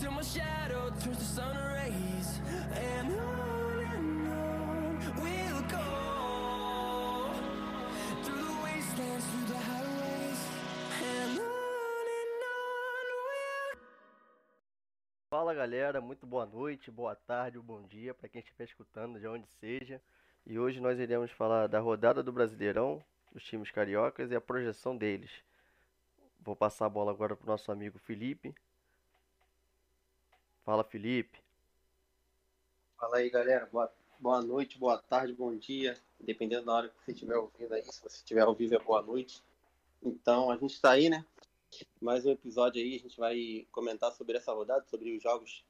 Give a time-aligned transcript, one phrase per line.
[0.00, 2.40] till my shadow turns to sun rays.
[2.74, 6.02] And on and on we'll go
[9.48, 10.40] the highways,
[11.02, 13.78] and on and on we'll
[15.30, 19.46] Fala galera, muito boa noite, boa tarde bom dia para quem estiver escutando de onde
[19.60, 20.00] seja.
[20.46, 24.96] E hoje nós iremos falar da rodada do Brasileirão, dos times cariocas e a projeção
[24.96, 25.30] deles.
[26.40, 28.54] Vou passar a bola agora para o nosso amigo Felipe.
[30.64, 31.38] Fala Felipe.
[32.98, 33.66] Fala aí, galera.
[33.66, 35.98] Boa, boa noite, boa tarde, bom dia.
[36.20, 37.82] Dependendo da hora que você estiver ouvindo aí.
[37.82, 39.42] Se você estiver ao vivo, é boa noite.
[40.02, 41.24] Então, a gente está aí, né?
[42.00, 42.96] Mais um episódio aí.
[42.96, 45.64] A gente vai comentar sobre essa rodada, sobre os jogos,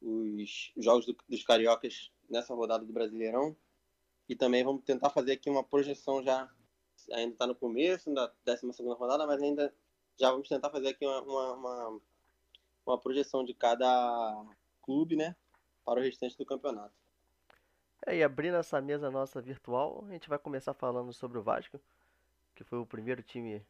[0.00, 3.56] os jogos do- dos cariocas nessa rodada do Brasileirão.
[4.28, 6.50] E também vamos tentar fazer aqui uma projeção já.
[7.12, 9.72] Ainda está no começo da 12 rodada, mas ainda
[10.18, 12.00] já vamos tentar fazer aqui uma, uma, uma,
[12.86, 14.44] uma projeção de cada
[14.82, 15.36] clube, né?
[15.84, 16.94] Para o restante do campeonato.
[18.06, 21.80] É, e abrindo essa mesa nossa virtual, a gente vai começar falando sobre o Vasco,
[22.54, 23.64] que foi o primeiro time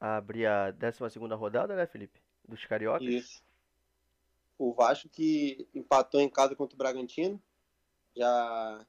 [0.00, 2.20] a abrir a 12ª rodada, né, Felipe?
[2.46, 3.06] Dos cariocas.
[3.06, 3.42] Isso.
[4.58, 7.40] O Vasco que empatou em casa contra o Bragantino.
[8.16, 8.86] Já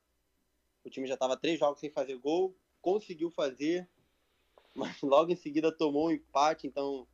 [0.84, 3.88] o time já estava três jogos sem fazer gol, conseguiu fazer,
[4.74, 7.08] mas logo em seguida tomou um empate, então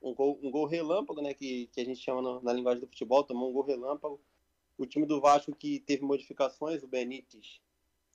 [0.00, 2.86] um gol, um gol relâmpago, né, que, que a gente chama no- na linguagem do
[2.86, 4.20] futebol, tomou um gol relâmpago.
[4.76, 7.60] O time do Vasco que teve modificações, o Benítez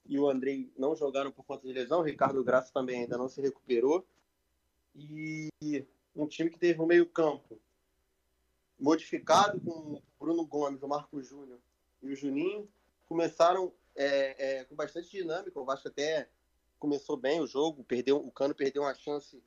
[0.06, 3.28] e o Andrei não jogaram por conta de lesão, o Ricardo Graça também ainda não
[3.28, 4.06] se recuperou.
[4.94, 5.50] E
[6.14, 7.58] um time que teve um meio-campo
[8.78, 11.58] modificado com o Bruno Gomes, o Marco Júnior
[12.02, 12.68] e o Juninho,
[13.06, 15.58] começaram é, é, com bastante dinâmica.
[15.58, 16.28] O Vasco até
[16.78, 19.42] começou bem o jogo, perdeu, o Cano perdeu uma chance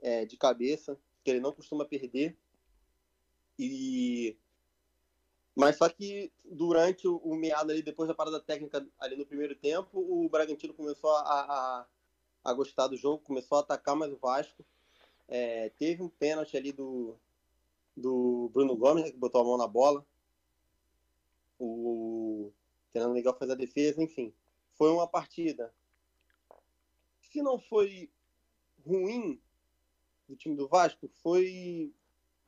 [0.00, 0.98] é, de cabeça
[1.28, 2.34] que ele não costuma perder.
[3.58, 4.38] E
[5.54, 9.54] mas só que durante o, o meado ali, depois da parada técnica ali no primeiro
[9.56, 11.86] tempo, o Bragantino começou a, a,
[12.44, 14.64] a gostar do jogo, começou a atacar mais o Vasco.
[15.26, 17.16] É, teve um pênalti ali do,
[17.94, 20.06] do Bruno Gomes, né, que botou a mão na bola.
[21.58, 22.52] O
[22.92, 24.32] Fernando Miguel fez a defesa, enfim.
[24.74, 25.74] Foi uma partida.
[27.20, 28.08] Se não foi
[28.86, 29.40] ruim
[30.28, 31.92] do time do Vasco, foi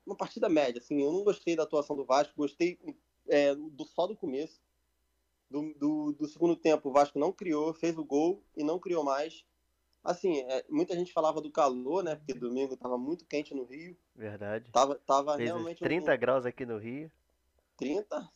[0.05, 0.81] uma partida média.
[0.81, 2.79] Assim, eu não gostei da atuação do Vasco, gostei
[3.29, 4.61] é, do, só do começo.
[5.49, 9.03] Do, do, do segundo tempo, o Vasco não criou, fez o gol e não criou
[9.03, 9.45] mais.
[10.03, 12.15] Assim, é, muita gente falava do calor, né?
[12.15, 13.97] Porque domingo estava muito quente no Rio.
[14.15, 14.71] Verdade.
[14.71, 17.11] Tava, tava Fez realmente um- 30 graus aqui no Rio.
[17.77, 18.31] 30,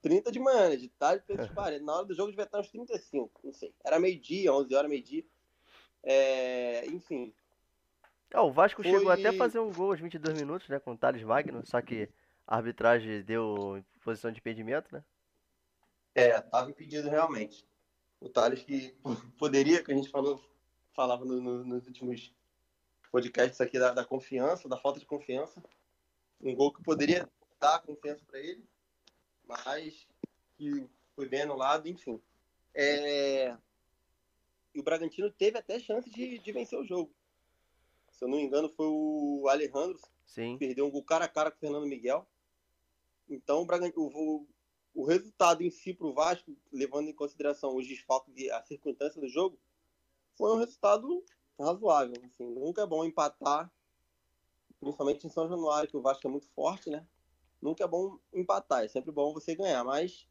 [0.00, 0.76] 30 de manhã, né?
[0.76, 1.84] De tarde fez uns 40.
[1.84, 3.74] Na hora do jogo devia estar uns 35, não sei.
[3.84, 5.24] Era meio-dia, 11 horas, meio-dia.
[6.02, 7.32] É, enfim,
[8.32, 10.92] Ah, o Vasco Foi- chegou até a fazer um gol aos 22 minutos, né, com
[10.92, 12.08] o Thales Wagner, só que
[12.46, 15.04] a arbitragem deu posição de impedimento, né?
[16.14, 17.66] é, tava impedido realmente.
[18.20, 18.94] O Thales que
[19.38, 20.42] poderia, que a gente falou,
[20.94, 22.34] falava no- no- nos últimos
[23.10, 25.62] podcasts aqui da, da confiança, da falta de confiança.
[26.40, 27.28] Um gol que poderia
[27.58, 28.62] dar confiança para ele,
[29.46, 30.06] mas
[30.56, 32.20] que foi bem anulado, enfim.
[32.74, 33.56] É,
[34.74, 37.10] E o Bragantino teve até chance de, de vencer o jogo.
[38.22, 40.56] Se eu não me engano, foi o Alejandro Sim.
[40.56, 42.24] perdeu um gol cara a cara com o Fernando Miguel.
[43.28, 44.46] Então, o, o-
[44.94, 49.20] o resultado em si para o Vasco, levando em consideração os desfalques e a circunstância
[49.20, 49.58] do jogo,
[50.38, 51.24] foi um resultado
[51.58, 52.14] razoável.
[52.24, 53.68] Assim, nunca é bom empatar,
[54.78, 57.04] principalmente em São Januário, que o Vasco é muito forte, né?
[57.60, 60.28] Nunca é bom empatar, é sempre bom você ganhar, mas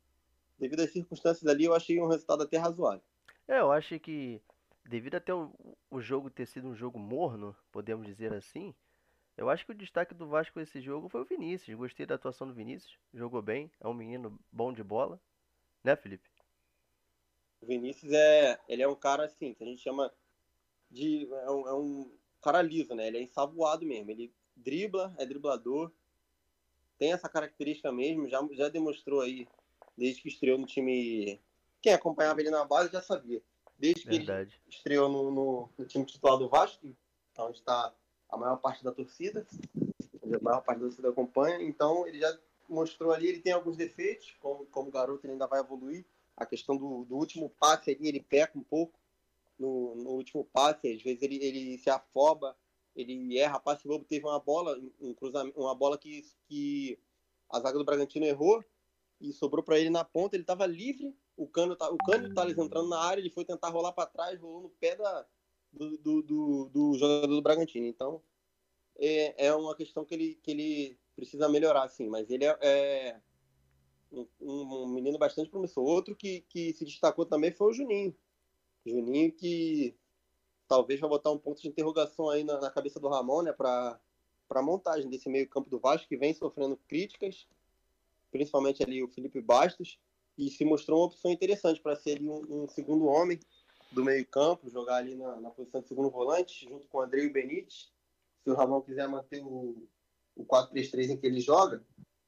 [0.57, 3.03] devido às circunstâncias ali, eu achei um resultado até razoável.
[3.49, 4.41] É, eu acho que
[4.85, 5.51] devido até o,
[5.89, 8.73] o jogo ter sido um jogo morno, podemos dizer assim,
[9.37, 11.77] eu acho que o destaque do Vasco nesse jogo foi o Vinícius.
[11.77, 15.19] Gostei da atuação do Vinícius, jogou bem, é um menino bom de bola,
[15.83, 16.29] né, Felipe?
[17.61, 20.11] O Vinícius é, ele é um cara assim, que a gente chama
[20.89, 22.11] de é um, é um
[22.41, 23.07] cara liso, né?
[23.07, 24.11] Ele é ensaboado mesmo.
[24.11, 25.91] Ele dribla, é driblador,
[26.97, 28.27] tem essa característica mesmo.
[28.27, 29.47] Já, já demonstrou aí
[29.97, 31.39] desde que estreou no time.
[31.81, 33.41] Quem acompanhava ele na base já sabia.
[33.81, 34.61] Desde que ele Verdade.
[34.69, 36.85] estreou no, no, no time titular do Vasco,
[37.35, 37.91] é onde está
[38.29, 39.43] a maior parte da torcida.
[39.75, 42.37] a maior parte da torcida acompanha, então ele já
[42.69, 46.05] mostrou ali, ele tem alguns defeitos, como, como garoto ele ainda vai evoluir,
[46.37, 48.99] a questão do, do último passe ali, ele peca um pouco
[49.57, 52.55] no, no último passe, às vezes ele, ele se afoba,
[52.95, 56.99] ele erra passe bobo, teve uma bola, um cruzamento, uma bola que, que
[57.49, 58.63] a zaga do Bragantino errou
[59.19, 62.55] e sobrou para ele na ponta, ele estava livre, o Cano tá, o Cano Thales
[62.55, 65.25] entrando na área, ele foi tentar rolar para trás, rolou no pé da,
[65.73, 67.87] do, do, do, do, jogador do Bragantino.
[67.87, 68.21] Então,
[68.95, 72.07] é, é uma questão que ele, que ele precisa melhorar, sim.
[72.07, 73.19] Mas ele é, é
[74.11, 75.83] um, um, menino bastante promissor.
[75.83, 78.15] Outro que, que se destacou também foi o Juninho.
[78.85, 79.95] Juninho que
[80.67, 83.99] talvez vai botar um ponto de interrogação aí na, na cabeça do Ramon, né, para
[84.49, 87.47] a montagem desse meio campo do Vasco, que vem sofrendo críticas,
[88.31, 89.99] principalmente ali o Felipe Bastos,
[90.41, 93.39] e se mostrou uma opção interessante para ser ali um, um, segundo homem
[93.91, 97.25] do meio campo, jogar ali na, na posição de segundo volante, junto com o André
[97.25, 97.91] e o Benítez.
[98.43, 99.87] Se o Ramon quiser manter o,
[100.35, 101.85] o 4-3-3 em que ele joga,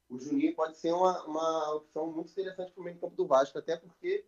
[0.08, 3.58] o Juninho pode ser uma, uma opção muito interessante para o meio campo do Vasco,
[3.58, 4.24] até porque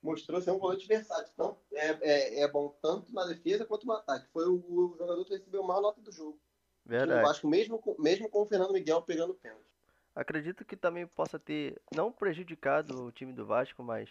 [0.00, 1.32] mostrou ser um volante versátil.
[1.34, 4.28] Então, é, é, é, bom tanto na defesa quanto no ataque.
[4.32, 6.38] Foi o, o jogador que recebeu a maior nota do jogo.
[6.86, 7.20] Verdade.
[7.20, 9.73] O Vasco, mesmo com, mesmo com o Fernando Miguel pegando pênalti.
[10.14, 14.08] Acredito que também possa ter, não prejudicado o time do Vasco, mas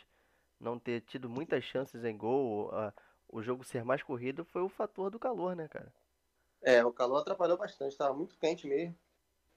[0.60, 2.94] não ter tido muitas chances em gol, a,
[3.30, 5.94] o jogo ser mais corrido, foi o fator do calor, né, cara?
[6.62, 8.98] É, o calor atrapalhou bastante, estava muito quente mesmo.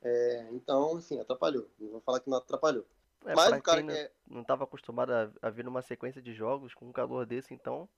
[0.03, 1.69] É, então, assim, atrapalhou.
[1.79, 2.87] Não vou falar que não atrapalhou.
[3.25, 6.75] É, Mas o cara que não estava acostumado a, a vir numa sequência de jogos
[6.75, 7.89] com um calor desse, então.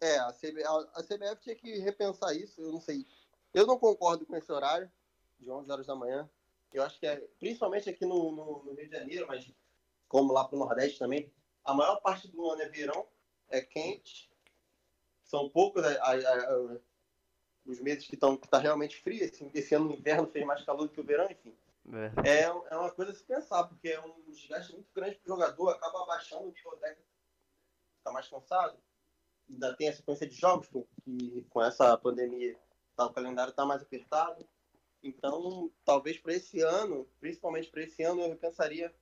[0.00, 3.06] É, a, CB, a, a CBF tinha que repensar isso, eu não sei.
[3.52, 4.90] Eu não concordo com esse horário,
[5.38, 6.28] de 11 horas da manhã.
[6.72, 9.50] Eu acho que é, principalmente aqui no, no, no Rio de Janeiro, mas
[10.06, 11.32] como lá para o Nordeste também,
[11.64, 13.06] a maior parte do ano é verão,
[13.48, 14.30] é quente.
[15.22, 16.78] São poucos a, a,
[17.66, 19.22] os meses que estão que tá realmente frio.
[19.22, 21.54] Esse, esse ano o inverno fez mais calor do que o verão, enfim.
[22.24, 22.30] É.
[22.30, 25.36] é, é uma coisa a se pensar, porque é um desgaste muito grande para o
[25.36, 27.08] jogador, acaba abaixando o nível técnico,
[27.98, 28.78] fica mais cansado.
[29.48, 30.68] Ainda tem a sequência de jogos,
[31.02, 32.58] que com essa pandemia
[32.94, 34.46] tá, o calendário está mais apertado.
[35.02, 38.92] Então, talvez para esse ano, principalmente para esse ano, eu pensaria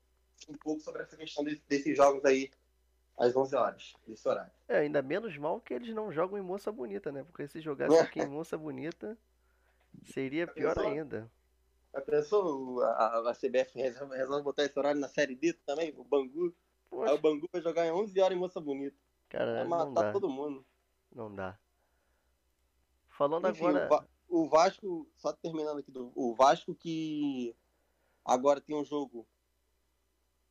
[0.48, 2.50] um pouco sobre essa questão desse, desses jogos aí
[3.16, 4.52] às 11 horas, desse horário.
[4.68, 7.24] É, ainda menos mal que eles não jogam em Moça Bonita, né?
[7.24, 9.16] Porque se jogasse aqui em Moça Bonita,
[10.04, 11.30] seria pior pensou, ainda.
[11.94, 16.04] A pessoa, a, a CBF resolve, resolve, botar esse horário na Série D também, o
[16.04, 16.54] Bangu.
[16.90, 17.10] Poxa.
[17.10, 18.96] Aí o Bangu vai jogar em 11 horas em Moça Bonita.
[19.30, 20.64] Cara, vai matar todo mundo.
[21.10, 21.58] Não dá.
[23.08, 23.88] Falando Enfim, agora...
[23.90, 27.54] O, o Vasco, só terminando aqui, do, o Vasco que
[28.24, 29.26] agora tem um jogo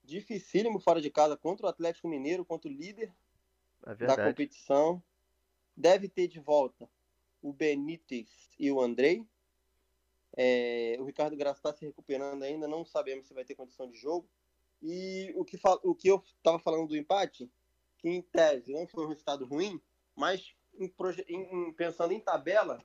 [0.03, 3.13] dificílimo fora de casa contra o Atlético Mineiro, contra o líder
[3.85, 5.01] é da competição.
[5.75, 6.89] Deve ter de volta
[7.41, 9.25] o Benítez e o Andrei.
[10.37, 13.97] É, o Ricardo Graça está se recuperando ainda, não sabemos se vai ter condição de
[13.97, 14.27] jogo.
[14.81, 17.49] E o que, o que eu estava falando do empate,
[17.97, 19.81] que em tese não foi um resultado ruim,
[20.15, 20.91] mas em,
[21.29, 22.83] em, pensando em tabela,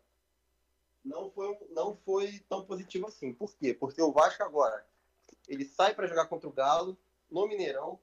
[1.05, 3.33] não foi, não foi tão positivo assim.
[3.33, 3.75] Por quê?
[3.75, 4.87] Porque o Vasco agora
[5.49, 6.99] ele sai para jogar contra o Galo,
[7.31, 7.99] no Mineirão.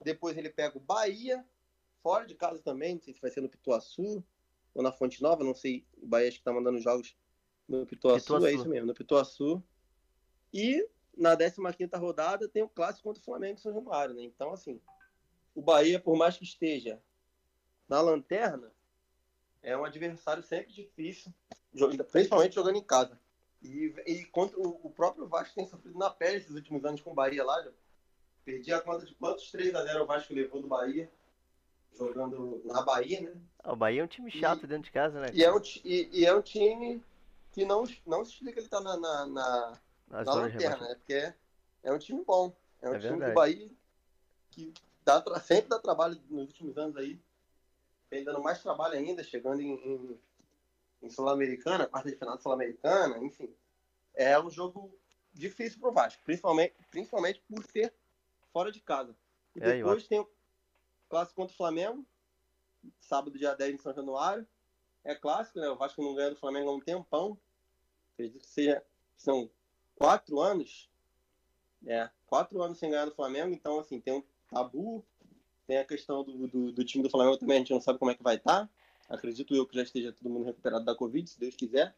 [0.00, 1.44] Depois ele pega o Bahia,
[2.02, 4.24] fora de casa também, não sei se vai ser no Pituaçu
[4.74, 5.86] ou na Fonte Nova, não sei.
[5.96, 7.16] O Bahia acho que tá mandando jogos
[7.68, 8.46] no Pituaçu, Pituaçu.
[8.46, 9.62] é isso mesmo, no Pituaçu.
[10.52, 11.60] E na 15
[11.96, 14.22] rodada tem o clássico contra o Flamengo e São Januário, né?
[14.22, 14.80] Então, assim,
[15.54, 17.00] o Bahia, por mais que esteja
[17.88, 18.72] na lanterna,
[19.62, 21.32] é um adversário sempre difícil,
[22.10, 23.18] principalmente jogando em casa.
[23.62, 27.12] E, e contra o, o, próprio Vasco tem sofrido na pele esses últimos anos com
[27.12, 27.64] o Bahia lá,
[28.44, 31.10] Perdi a conta de quantos 3x0 o Vasco levou do Bahia,
[31.96, 33.32] jogando na Bahia, né?
[33.62, 35.28] Ah, o Bahia é um time chato e, dentro de casa, né?
[35.32, 37.02] E é, um, e, e, é um time
[37.52, 40.94] que não, não se explica ele tá na, na, na, na lanterna, né?
[40.96, 41.34] Porque é,
[41.84, 42.54] é um time bom.
[42.82, 43.30] É um é time verdade.
[43.30, 43.70] do Bahia
[44.54, 44.72] que
[45.04, 47.18] dá, sempre dá trabalho nos últimos anos aí.
[48.10, 50.20] Vem dando mais trabalho ainda, chegando em, em,
[51.04, 53.54] em Sul-Americana, quarta de final Sul-Americana, enfim.
[54.14, 54.96] É um jogo
[55.32, 57.92] difícil pro Vasco, principalmente, principalmente por ser
[58.52, 59.14] fora de casa.
[59.54, 60.30] E é, depois tem o
[61.08, 62.04] clássico contra o Flamengo,
[63.00, 64.46] sábado, dia 10 em São Januário.
[65.02, 65.68] É clássico, né?
[65.68, 67.38] O Vasco não ganha do Flamengo há um tempão.
[68.14, 68.82] Acredito que seja,
[69.16, 69.50] são
[69.96, 70.88] quatro anos.
[71.86, 73.52] É, quatro anos sem ganhar do Flamengo.
[73.52, 75.04] Então, assim, tem um tabu.
[75.66, 78.10] Tem a questão do, do, do time do Flamengo também, a gente não sabe como
[78.10, 78.68] é que vai estar.
[79.08, 81.94] Acredito eu que já esteja todo mundo recuperado da Covid, se Deus quiser.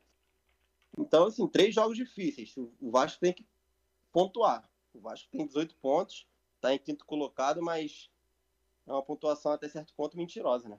[0.98, 2.56] Então, assim, três jogos difíceis.
[2.56, 3.46] O Vasco tem que
[4.12, 4.68] pontuar.
[4.94, 6.26] O Vasco tem 18 pontos
[6.66, 8.10] está em quinto colocado, mas
[8.86, 10.78] é uma pontuação até certo ponto mentirosa, né?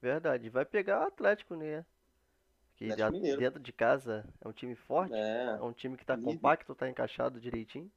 [0.00, 0.48] Verdade.
[0.48, 1.84] Vai pegar o Atlético, né?
[2.76, 6.04] Que Atlético já dentro de casa é um time forte, é, É, um time que
[6.04, 6.32] tá Líder.
[6.32, 7.90] compacto, tá encaixado direitinho.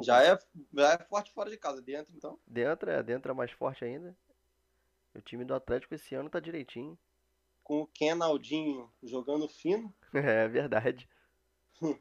[0.00, 0.38] já é,
[0.72, 2.38] já é forte fora de casa, dentro então.
[2.46, 4.14] Dentro, é, dentro é mais forte ainda.
[5.14, 6.98] O time do Atlético esse ano tá direitinho.
[7.62, 9.92] Com o Kenaldinho jogando fino.
[10.12, 11.08] É verdade.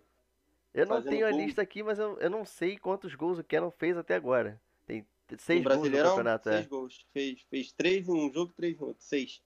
[0.73, 1.39] Eu não Fazendo tenho a gol.
[1.39, 4.57] lista aqui, mas eu, eu não sei quantos gols o Kenan fez até agora.
[4.85, 5.05] Tem
[5.37, 6.53] seis gols no campeonato, é.
[6.57, 7.05] seis gols.
[7.11, 9.03] Fez, fez três em um jogo, três em outro.
[9.03, 9.41] Seis.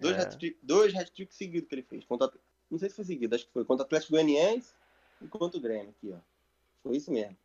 [0.00, 0.98] Dois É.
[0.98, 2.04] hat-tricks seguidos que ele fez.
[2.06, 2.32] Contra,
[2.70, 3.66] não sei se foi seguido, acho que foi.
[3.66, 4.72] Contra o Atlético Goianiense
[5.20, 6.18] e contra o Grêmio aqui, ó.
[6.82, 7.36] Foi isso mesmo.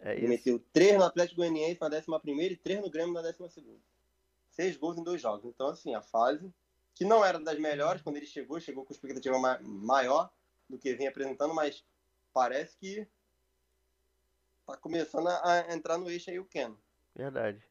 [0.00, 0.28] É Ele isso.
[0.30, 3.80] meteu três no Atlético Goianiense na décima primeira e três no Grêmio na décima segunda.
[4.54, 5.44] Seis gols em dois jogos.
[5.44, 6.52] Então, assim, a fase,
[6.94, 10.30] que não era das melhores quando ele chegou, chegou com expectativa ma- maior
[10.68, 11.84] do que vinha apresentando, mas
[12.32, 13.06] parece que
[14.64, 16.78] tá começando a entrar no eixo aí o Keno.
[17.14, 17.66] Verdade.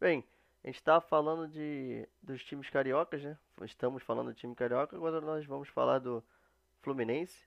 [0.00, 0.24] Bem,
[0.62, 3.38] a gente estava falando de dos times cariocas, né?
[3.62, 6.22] Estamos falando do time carioca, agora nós vamos falar do
[6.82, 7.46] Fluminense.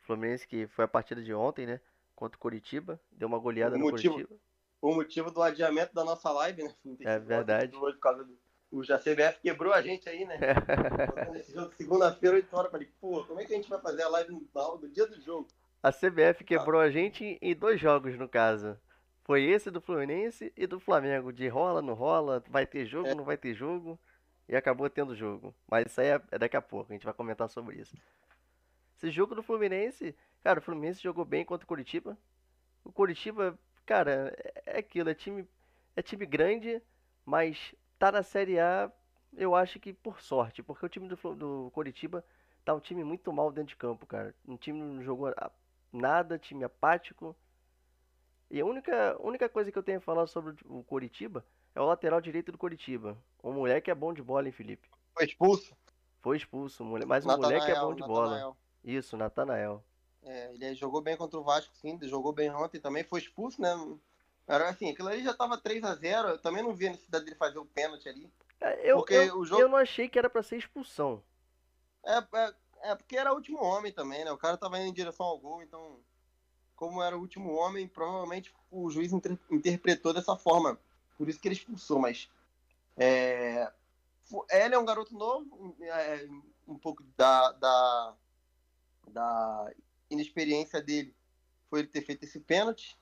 [0.00, 1.80] Fluminense que foi a partida de ontem, né?
[2.16, 4.40] Contra o Curitiba, deu uma goleada O no motivo- Curitiba.
[4.80, 6.74] O motivo do adiamento da nossa live, né?
[7.00, 7.74] É verdade.
[7.76, 8.38] Hoje por causa do...
[8.70, 10.38] O CBF quebrou a gente aí, né?
[11.76, 12.70] Segunda-feira, 8 horas.
[12.70, 15.18] Falei, pô, como é que a gente vai fazer a live no, no dia do
[15.22, 15.48] jogo?
[15.82, 18.78] A CBF quebrou a gente em dois jogos, no caso.
[19.24, 21.32] Foi esse do Fluminense e do Flamengo.
[21.32, 23.14] De rola, não rola, vai ter jogo, É.
[23.14, 23.98] não vai ter jogo.
[24.48, 25.54] E acabou tendo jogo.
[25.70, 27.96] Mas isso aí é é daqui a pouco, a gente vai comentar sobre isso.
[28.96, 32.18] Esse jogo do Fluminense, cara, o Fluminense jogou bem contra o Curitiba.
[32.84, 33.58] O Curitiba,
[33.88, 35.48] cara, é- aquilo, é time,
[35.96, 36.82] é time grande,
[37.24, 38.92] mas tá na Série A,
[39.32, 42.22] eu acho que por sorte, porque o time do, do Curitiba
[42.66, 44.34] tá um time muito mal dentro de campo, cara.
[44.46, 45.32] Um time não jogou
[45.90, 47.34] nada, time apático.
[48.50, 51.86] E a única, única coisa que eu tenho a falar sobre o Curitiba é o
[51.86, 53.16] lateral direito do Curitiba.
[53.42, 54.86] O moleque é bom de bola, hein, Felipe?
[55.14, 55.74] Foi expulso.
[56.20, 58.54] Foi expulso, mas o moleque é bom de bola.
[58.84, 59.82] Isso, Natanael.
[60.24, 61.98] É, ele jogou bem contra o Vasco, sim.
[62.02, 63.04] Jogou bem ontem também.
[63.04, 63.74] Foi expulso, né?
[64.46, 67.24] Era assim, aquilo ali já tava 3 a 0 Eu também não vi a necessidade
[67.24, 68.30] dele fazer o pênalti ali.
[68.60, 71.22] É, Eu, Porque eu, o jogo- eu não achei que era pra ser expulsão.
[72.04, 72.54] É, é,
[72.90, 74.32] é porque era o último homem também, né?
[74.32, 75.98] O cara tava indo em direção ao gol, então,
[76.74, 80.78] como era o último homem, provavelmente o juiz inter- interpretou dessa forma.
[81.16, 82.28] Por isso que ele expulsou, mas.
[82.96, 83.70] É,
[84.50, 86.26] ele é um garoto novo, é,
[86.66, 88.14] um pouco da, da,
[89.08, 89.72] da
[90.10, 91.14] inexperiência dele
[91.68, 92.98] foi ele ter feito esse pênalti.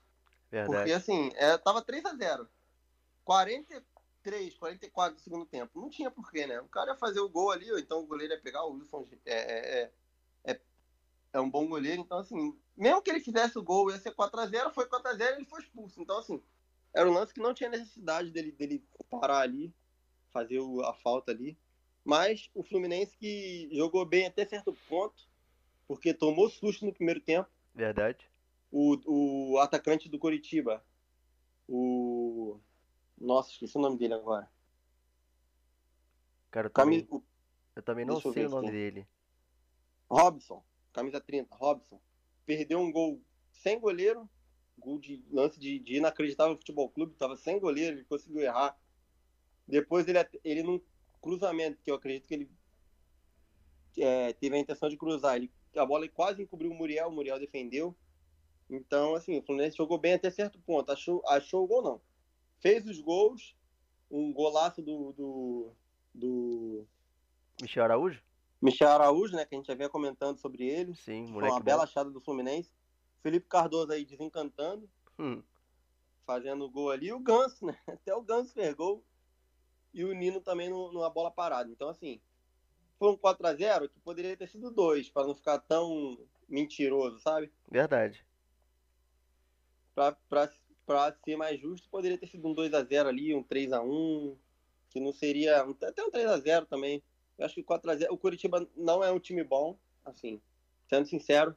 [0.49, 0.93] Porque Verdade.
[0.93, 2.49] assim, é, tava 3 a 0
[3.23, 5.79] 43, 44 do segundo tempo.
[5.79, 6.59] Não tinha porquê, né?
[6.61, 8.63] O cara ia fazer o gol ali, ou então o goleiro ia pegar.
[8.63, 9.91] O Wilson é, é,
[10.45, 10.61] é, é,
[11.33, 12.01] é um bom goleiro.
[12.01, 15.09] Então, assim, mesmo que ele fizesse o gol, ia ser 4 a 0 foi 4
[15.09, 16.01] a 0 e ele foi expulso.
[16.01, 16.41] Então, assim,
[16.93, 19.73] era um lance que não tinha necessidade dele, dele parar ali,
[20.31, 21.57] fazer o- a falta ali.
[22.05, 25.27] Mas o Fluminense que jogou bem até certo ponto,
[25.87, 28.29] porque tomou susto no primeiro tempo Verdade.
[28.71, 30.83] o, o atacante do Coritiba.
[31.67, 32.59] O.
[33.17, 34.49] Nossa, esqueci o nome dele agora.
[36.51, 37.07] Cara, eu também,
[37.75, 38.75] eu também não deixa sei o nome aqui.
[38.75, 39.07] dele.
[40.09, 40.63] Robson,
[40.93, 41.99] camisa 30, Robson.
[42.45, 44.29] Perdeu um gol sem goleiro.
[44.77, 47.15] Gol de lance de, de inacreditável futebol clube.
[47.15, 48.77] Tava sem goleiro, ele conseguiu errar.
[49.67, 50.79] Depois ele, ele num
[51.21, 52.51] cruzamento, que eu acredito que ele
[53.97, 55.35] é, teve a intenção de cruzar.
[55.35, 57.95] Ele, a bola quase encobriu o Muriel, o Muriel defendeu.
[58.69, 60.91] Então, assim, o Fluminense jogou bem até certo ponto.
[60.91, 62.01] Achou, achou o gol, não.
[62.59, 63.55] Fez os gols.
[64.09, 65.71] Um golaço do, do,
[66.13, 66.87] do
[67.61, 68.21] Michel Araújo?
[68.61, 69.45] Michel Araújo, né?
[69.45, 70.95] Que a gente já vinha comentando sobre ele.
[70.95, 72.71] Sim, Foi moleque uma bela achada do Fluminense.
[73.21, 75.41] Felipe Cardoso aí desencantando, Hum,
[76.25, 77.07] fazendo gol ali.
[77.07, 77.77] E o Ganso, né?
[77.87, 79.03] Até o Ganso fez gol.
[79.93, 81.71] E o Nino também numa bola parada.
[81.71, 82.21] Então, assim,
[82.97, 87.51] foi um 4x0 que poderia ter sido dois, para não ficar tão mentiroso, sabe?
[87.69, 88.25] verdade.
[89.93, 90.49] Pra, pra,
[90.85, 94.37] pra ser mais justo, poderia ter sido um 2x0 ali, um 3x1,
[94.89, 95.61] que não seria.
[95.61, 97.03] Até um 3x0 também.
[97.37, 98.07] Eu acho que 4x0.
[98.09, 100.41] O Curitiba não é um time bom, assim,
[100.87, 101.55] sendo sincero.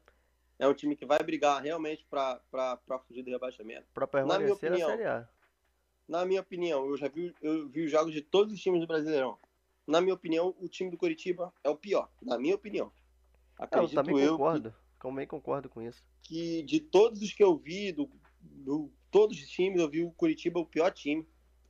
[0.59, 2.41] É um time que vai brigar realmente pra
[3.07, 3.87] fugir do rebaixamento.
[3.95, 4.91] Pra minha permanecer na opinião.
[4.91, 5.29] Série A.
[6.07, 8.87] Na minha opinião, eu já vi, eu vi os jogos de todos os times do
[8.87, 9.39] Brasileirão.
[9.91, 12.09] Na minha opinião, o time do Curitiba é o pior.
[12.23, 12.93] Na minha opinião.
[13.59, 14.75] Eu Acredito também eu que- concordo.
[15.01, 16.03] Também concordo com isso.
[16.23, 18.09] que de todos os que eu vi, do,
[18.41, 21.27] do- todos os times, eu vi o Curitiba o pior time.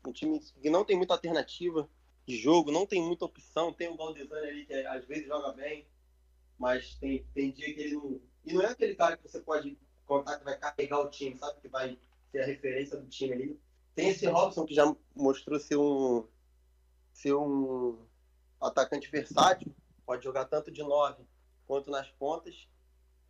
[0.07, 1.89] Um time que não tem muita alternativa
[2.27, 3.73] de jogo, não tem muita opção.
[3.73, 5.87] Tem o Valdezani ali que às vezes joga bem,
[6.59, 8.21] mas tem, tem dia que ele não.
[8.45, 11.61] E não é aquele cara que você pode contar que vai carregar o time, sabe?
[11.61, 11.99] Que vai
[12.31, 13.61] ser a referência do time ali.
[13.95, 16.27] Tem esse Robson que já mostrou ser um,
[17.12, 17.99] ser um
[18.61, 19.75] atacante versátil,
[20.05, 21.25] pode jogar tanto de 9
[21.67, 22.69] quanto nas pontas.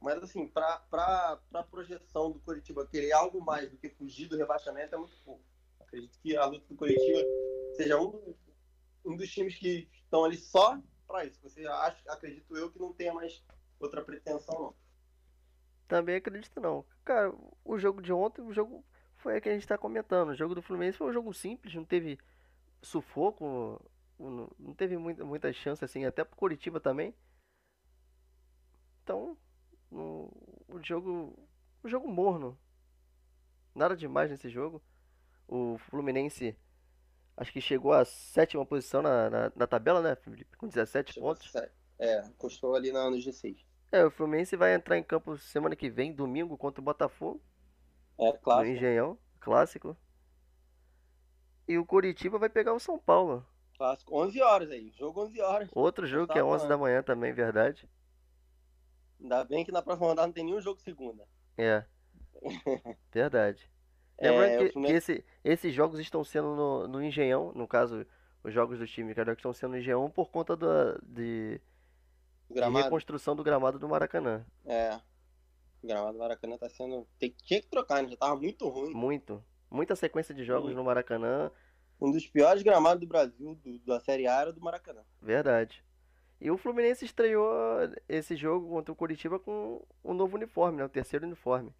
[0.01, 4.95] Mas, assim, para a projeção do Curitiba querer algo mais do que fugir do rebaixamento
[4.95, 5.45] é muito pouco.
[5.79, 7.21] Acredito que a luta do Curitiba
[7.77, 8.35] seja um,
[9.05, 11.39] um dos times que estão ali só para isso.
[11.43, 13.43] Você acha, acredito eu, que não tenha mais
[13.79, 14.75] outra pretensão, não.
[15.87, 16.85] Também acredito não.
[17.05, 17.35] Cara,
[17.65, 18.85] o jogo de ontem, o jogo
[19.17, 20.31] foi o que a gente está comentando.
[20.31, 22.19] O jogo do Fluminense foi um jogo simples, não teve
[22.81, 23.81] sufoco,
[24.59, 27.15] não teve muita, muita chance assim, até pro Curitiba também.
[29.03, 29.37] Então,
[29.91, 30.31] no,
[30.69, 31.39] o jogo,
[31.83, 32.59] o jogo morno.
[33.75, 34.83] Nada demais nesse jogo.
[35.49, 36.57] O Fluminense
[37.37, 40.57] acho que chegou à sétima posição na, na, na tabela, né, Felipe?
[40.57, 41.53] Com 17 chegou pontos.
[41.99, 43.65] É, custou ali no G6.
[43.93, 47.43] É, o Fluminense vai entrar em campo semana que vem, domingo, contra o Botafogo.
[48.19, 48.71] É, clássico.
[48.71, 49.97] No Engenhão, clássico.
[51.67, 53.45] E o Curitiba vai pegar o São Paulo.
[53.81, 55.71] Clássico, 11 horas aí, jogo 11 horas.
[55.75, 57.89] Outro jogo que é 11 da manhã também, verdade.
[59.19, 61.27] Ainda bem que na próxima rodada não tem nenhum jogo segunda.
[61.57, 61.83] É.
[63.11, 63.71] Verdade.
[64.19, 65.13] É, Lembrando que, Fluminense...
[65.15, 68.07] que esse, esses jogos estão sendo no, no Engenhão, no caso,
[68.45, 71.59] os jogos do time Carioca estão sendo no Engenhão por conta do, de,
[72.51, 74.45] de reconstrução do gramado do Maracanã.
[74.67, 74.95] É.
[75.83, 77.09] O gramado do Maracanã tá sendo.
[77.19, 78.11] Tem, tinha que trocar, né?
[78.11, 78.93] Já tava muito ruim.
[78.93, 79.43] Muito.
[79.71, 80.77] Muita sequência de jogos Sim.
[80.77, 81.51] no Maracanã.
[82.01, 85.03] Um dos piores gramados do Brasil, do, da Série A, era do Maracanã.
[85.21, 85.85] Verdade.
[86.41, 87.51] E o Fluminense estreou
[88.09, 90.85] esse jogo contra o Curitiba com um novo uniforme, né?
[90.85, 91.75] O terceiro uniforme.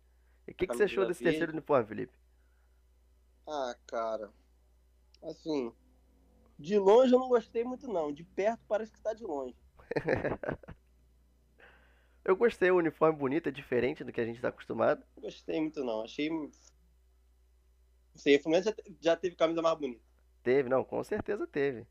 [0.47, 2.13] E o que, que você achou desse terceiro uniforme, Felipe?
[3.47, 4.31] Ah, cara.
[5.23, 5.73] Assim.
[6.59, 8.13] De longe eu não gostei muito, não.
[8.13, 9.57] De perto parece que tá de longe.
[12.23, 15.03] eu gostei, o uniforme bonito, é diferente do que a gente tá acostumado.
[15.17, 16.03] Gostei muito, não.
[16.03, 16.29] Achei.
[16.29, 16.51] Não
[18.15, 20.10] sei, o Fluminense já teve camisa mais bonita.
[20.43, 21.87] Teve, não, com certeza teve.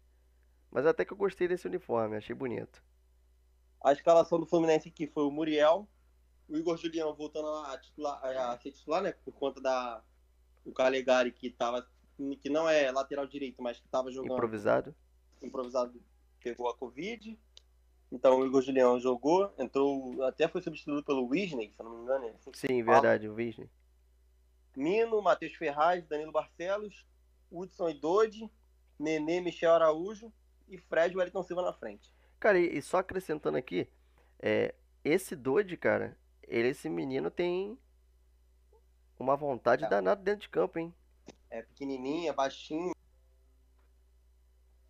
[0.71, 2.83] Mas até que eu gostei desse uniforme, achei bonito.
[3.83, 5.87] A escalação do Fluminense aqui foi o Muriel,
[6.47, 9.13] o Igor Julião voltando a, titular, a ser titular, né?
[9.23, 10.03] Por conta da
[10.65, 11.87] o Calegari que tava
[12.41, 14.93] que não é lateral direito, mas que estava jogando improvisado.
[15.41, 16.01] Improvisado
[16.43, 17.39] pegou a Covid.
[18.11, 22.25] Então o Igor Julião jogou, entrou, até foi substituído pelo Wisney, se não me engano.
[22.25, 23.69] É assim Sim, verdade, o Wisney.
[24.75, 27.05] Mino, Matheus Ferraz, Danilo Barcelos,
[27.51, 28.51] Hudson e Dodi,
[28.97, 30.31] Nenê, Michel Araújo
[30.67, 32.13] e Fred Wellington Silva na frente.
[32.39, 33.87] Cara, e, só acrescentando aqui,
[34.39, 37.77] é, esse Dodi, cara, ele, esse menino tem
[39.17, 39.89] uma vontade é.
[39.89, 40.93] danada dentro de campo, hein?
[41.49, 42.93] É pequenininho, é baixinho.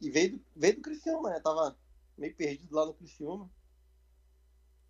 [0.02, 1.40] E veio do, veio do Criciúma, né?
[1.40, 1.78] Tava
[2.18, 3.50] meio perdido lá no Criciúma.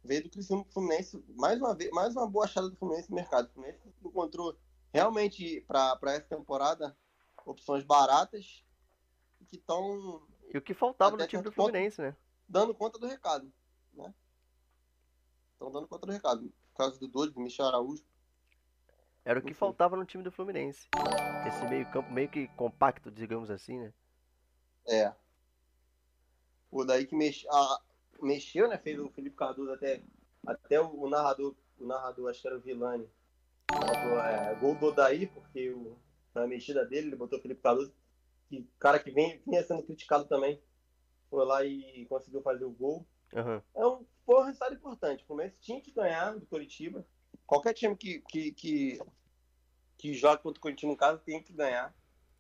[0.03, 1.23] Veio do Criciúma pro Fluminense.
[1.35, 3.47] Mais uma, vez, mais uma boa achada do Fluminense no mercado.
[3.49, 4.57] O Fluminense encontrou
[4.93, 6.95] realmente para essa temporada
[7.49, 8.63] opções baratas
[9.47, 12.17] que estão e o que faltava no time do Fluminense, conta, né?
[12.47, 13.51] Dando conta do recado,
[13.93, 14.13] né?
[15.53, 16.51] Estão dando conta do recado.
[16.71, 18.03] Por causa do Doide, do Michel Araújo.
[19.23, 19.59] Era o que Enfim.
[19.59, 20.87] faltava no time do Fluminense.
[21.47, 23.93] Esse meio campo meio que compacto, digamos assim, né?
[24.87, 25.13] É.
[26.71, 27.45] O daí que mex...
[27.51, 27.81] ah,
[28.21, 28.77] mexeu, né?
[28.77, 30.01] Fez o Felipe Cardoso até,
[30.47, 33.07] até o, narrador, o narrador, acho que era o Vilani,
[33.67, 35.95] botou, é, gol do Odaí, porque o,
[36.33, 37.93] na mexida dele, ele botou o Felipe Cardoso
[38.49, 40.59] que cara que vem, vinha sendo criticado também,
[41.29, 43.05] foi lá e conseguiu fazer o gol.
[43.31, 43.61] Uhum.
[43.75, 45.23] É um, foi um resultado importante.
[45.23, 47.05] O Fluminense tinha que ganhar do Curitiba.
[47.45, 48.99] Qualquer time que, que, que,
[49.97, 51.95] que joga contra o Curitiba em casa tem que ganhar.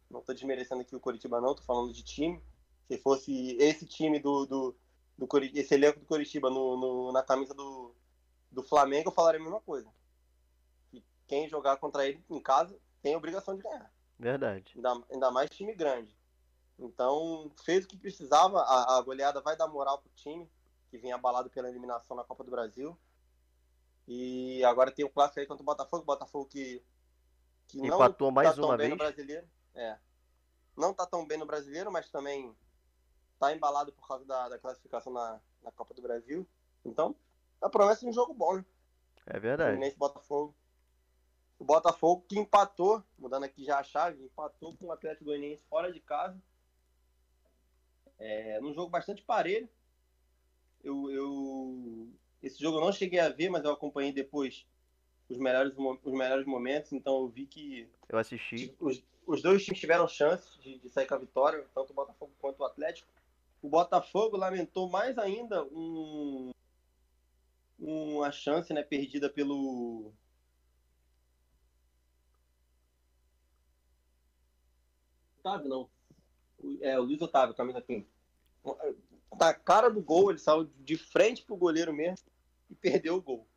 [0.09, 2.41] Não estou desmerecendo aqui o Curitiba, não, estou falando de time.
[2.87, 4.75] Se fosse esse time do, do,
[5.15, 7.93] do esse elenco do Curitiba no, no, na camisa do,
[8.51, 9.87] do Flamengo, eu falaria a mesma coisa.
[10.89, 13.91] Que quem jogar contra ele em casa tem obrigação de ganhar.
[14.17, 14.73] Verdade.
[14.75, 16.17] Ainda, ainda mais time grande.
[16.77, 18.61] Então, fez o que precisava.
[18.61, 20.49] A, a goleada vai dar moral pro time,
[20.89, 22.97] que vem abalado pela eliminação na Copa do Brasil.
[24.07, 26.03] E agora tem o clássico aí contra o Botafogo.
[26.03, 26.83] Botafogo que,
[27.67, 28.91] que não Empatou mais tá tão uma bem vez.
[28.91, 29.47] no brasileiro.
[29.75, 29.97] É.
[30.75, 32.55] Não tá tão bem no brasileiro, mas também
[33.37, 36.47] tá embalado por causa da, da classificação na, na Copa do Brasil.
[36.83, 37.15] Então,
[37.61, 38.65] a promessa de um jogo bom, né?
[39.25, 39.71] É verdade.
[39.71, 40.55] Fluminense Botafogo.
[41.59, 45.91] O Botafogo que empatou, mudando aqui já a chave, empatou com o Atlético Goianiense fora
[45.91, 46.41] de casa.
[48.17, 49.67] É, num jogo bastante parelho.
[50.81, 52.07] Eu, eu,
[52.41, 54.65] esse jogo eu não cheguei a ver, mas eu acompanhei depois
[55.27, 57.89] os melhores, os melhores momentos, então eu vi que.
[58.07, 58.73] Eu assisti.
[58.79, 62.31] Os, os dois times tiveram chances de, de sair com a vitória, tanto o Botafogo
[62.39, 63.07] quanto o Atlético.
[63.61, 66.51] O Botafogo lamentou mais ainda um,
[67.77, 70.13] uma chance né, perdida pelo,
[75.49, 75.89] Otávio, não.
[76.81, 78.07] É, o Luiz Otávio, camisa 15.
[79.39, 82.27] Na cara do gol, ele saiu de frente pro goleiro mesmo
[82.69, 83.47] e perdeu o gol.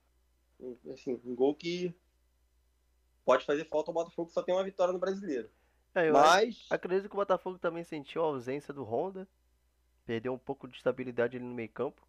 [0.60, 1.94] Um- Assim, um gol que
[3.24, 5.50] pode fazer falta ao Botafogo, que só tem uma vitória no brasileiro.
[5.94, 9.28] É, Mas, acredito que o Botafogo também sentiu a ausência do Honda.
[10.06, 12.00] Perdeu um pouco de estabilidade ali no meio campo.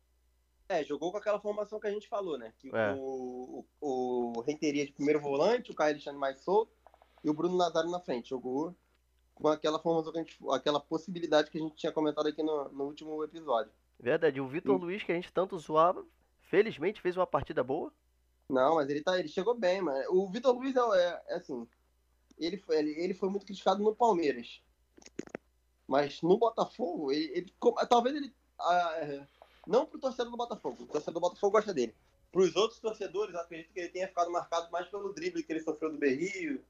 [0.70, 2.54] é, jogou com aquela formação que a gente falou, né?
[2.58, 2.94] Que É.
[2.94, 6.72] o, o, o Renteria de primeiro volante, o Caio Alexandre mais solto
[7.24, 8.30] e o Bruno Nazário na frente.
[8.30, 8.76] Jogou
[9.44, 12.70] com aquela formação que a gente, aquela possibilidade que a gente tinha comentado aqui no,
[12.70, 13.70] no último episódio.
[14.00, 14.82] Verdade, o Vitor Sim.
[14.86, 16.06] Luiz, que a gente tanto zoava,
[16.50, 17.92] felizmente fez uma partida boa.
[18.50, 20.02] Não, mas ele, tá, ele chegou bem, mano.
[20.12, 21.68] O Vitor Luiz é, é- é assim.
[22.40, 24.62] Ele foi, ele, foi muito criticado no Palmeiras.
[25.86, 27.54] Mas no Botafogo, ele, ele-
[27.90, 28.34] talvez ele.
[28.58, 29.28] ah, é,
[29.68, 30.84] não pro torcedor do Botafogo.
[30.84, 31.94] O torcedor do Botafogo gosta dele.
[32.32, 35.92] Pros outros torcedores, acredito que ele tenha ficado marcado mais pelo drible que ele sofreu
[35.92, 36.64] do Berrio.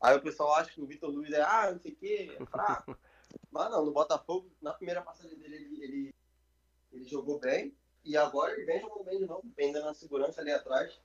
[0.00, 2.46] Aí o pessoal acha que o Vitor Luiz é, ah, não sei o quê, é
[2.46, 2.96] fraco.
[3.50, 6.14] Mas não, no Botafogo, na primeira passagem dele, ele, ele,
[6.92, 7.74] ele jogou bem.
[8.04, 10.98] E agora ele vem jogando bem de novo, vem dando a segurança ali atrás.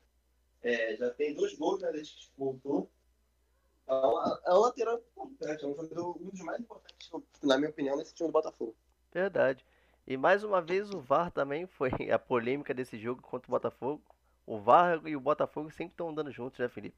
[0.63, 2.89] É, já tem dois gols né, desde que voltou.
[3.87, 7.11] É um, é um lateral importante, é um jogador um dos mais importantes,
[7.43, 8.75] na minha opinião, nesse time do Botafogo.
[9.11, 9.63] Verdade.
[10.07, 14.01] E mais uma vez o VAR também foi a polêmica desse jogo contra o Botafogo.
[14.45, 16.97] O VAR e o Botafogo sempre estão andando juntos, né, Felipe?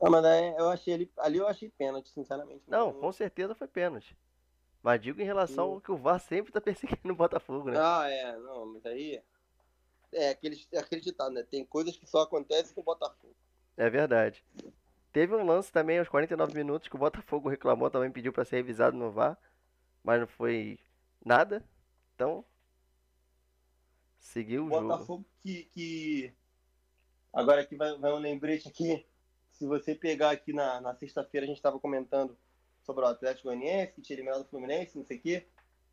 [0.00, 0.24] Ah, mas
[0.58, 2.62] eu achei ali, ali eu achei pênalti, sinceramente.
[2.68, 4.16] Não, com certeza foi pênalti.
[4.82, 7.78] Mas digo em relação ao que o VAR sempre tá perseguindo o Botafogo, né?
[7.80, 9.20] Ah, é, não, mas aí.
[10.10, 11.42] É aquele, é aquele ditado, né?
[11.42, 13.34] Tem coisas que só acontecem com o Botafogo.
[13.76, 14.42] É verdade.
[15.12, 18.56] Teve um lance também aos 49 minutos que o Botafogo reclamou, também pediu pra ser
[18.56, 19.38] revisado no VAR,
[20.02, 20.78] mas não foi
[21.24, 21.62] nada.
[22.14, 22.44] Então,
[24.18, 24.88] seguiu o jogo.
[24.88, 26.32] Botafogo que, que.
[27.32, 29.06] Agora aqui vai, vai um lembrete aqui.
[29.58, 32.38] Se você pegar aqui na, na sexta-feira, a gente estava comentando
[32.80, 35.48] sobre o Atlético Goianiense, que tinha eliminado o Fluminense, não sei o quê.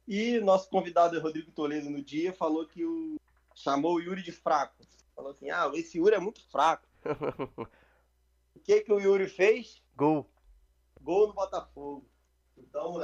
[0.07, 3.19] E nosso convidado Rodrigo Toledo no dia falou que o.
[3.55, 4.75] chamou o Yuri de fraco.
[5.15, 6.87] Falou assim: ah, esse Yuri é muito fraco.
[8.55, 9.83] O que, que o Yuri fez?
[9.95, 10.27] Gol.
[11.01, 12.09] Gol no Botafogo.
[12.57, 12.95] Então,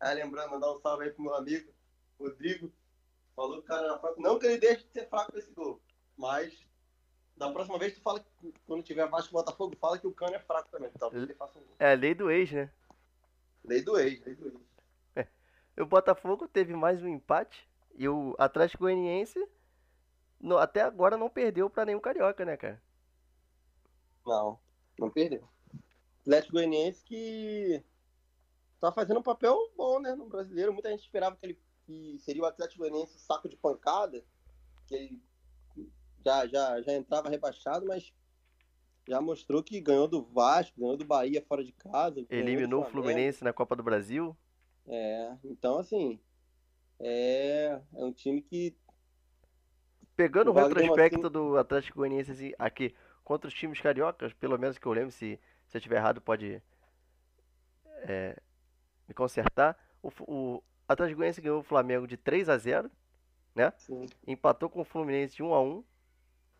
[0.00, 1.72] ah, lembrando, mandar um salve aí pro meu amigo
[2.18, 2.70] Rodrigo.
[3.36, 4.20] Falou que o cara era fraco.
[4.20, 5.80] Não que ele deixe de ser fraco esse gol.
[6.16, 6.52] Mas
[7.40, 10.34] da próxima vez tu fala que quando tiver Vasco e Botafogo, fala que o cano
[10.34, 10.90] é fraco também.
[10.98, 11.74] Talvez ele faça um gol.
[11.78, 12.70] É lei do ex, né?
[13.64, 15.26] Lei do ex, lei do ex.
[15.78, 19.42] O Botafogo teve mais um empate e o Atlético Goianiense
[20.38, 22.82] no- até agora não perdeu pra nenhum carioca, né, cara?
[24.26, 24.60] Não,
[24.98, 25.48] não perdeu.
[26.20, 27.82] Atlético Goianiense que
[28.78, 30.74] tá fazendo um papel bom, né, no brasileiro.
[30.74, 34.22] Muita gente esperava que ele que seria o Atlético Goianiense saco de pancada,
[34.86, 35.22] que ele
[36.24, 38.12] já, já, já entrava rebaixado, mas
[39.08, 42.24] já mostrou que ganhou do Vasco, ganhou do Bahia fora de casa.
[42.30, 42.86] Eliminou o.
[42.86, 44.36] Fluminense na Copa do Brasil.
[44.86, 46.20] É, então assim,
[46.98, 48.76] é, é um time que
[50.16, 54.76] Pegando o retrospecto Martins- do Atlético Goianiense assim, aqui contra os times cariocas, pelo menos
[54.76, 56.62] que eu lembro, se, se eu estiver errado pode
[58.02, 58.36] é,
[59.08, 59.78] me consertar.
[60.02, 62.90] O, o Atlético Goianiense ganhou o Flamengo de 3 a 0
[63.56, 65.84] assim, empatou com o Fluminense de 1 a 1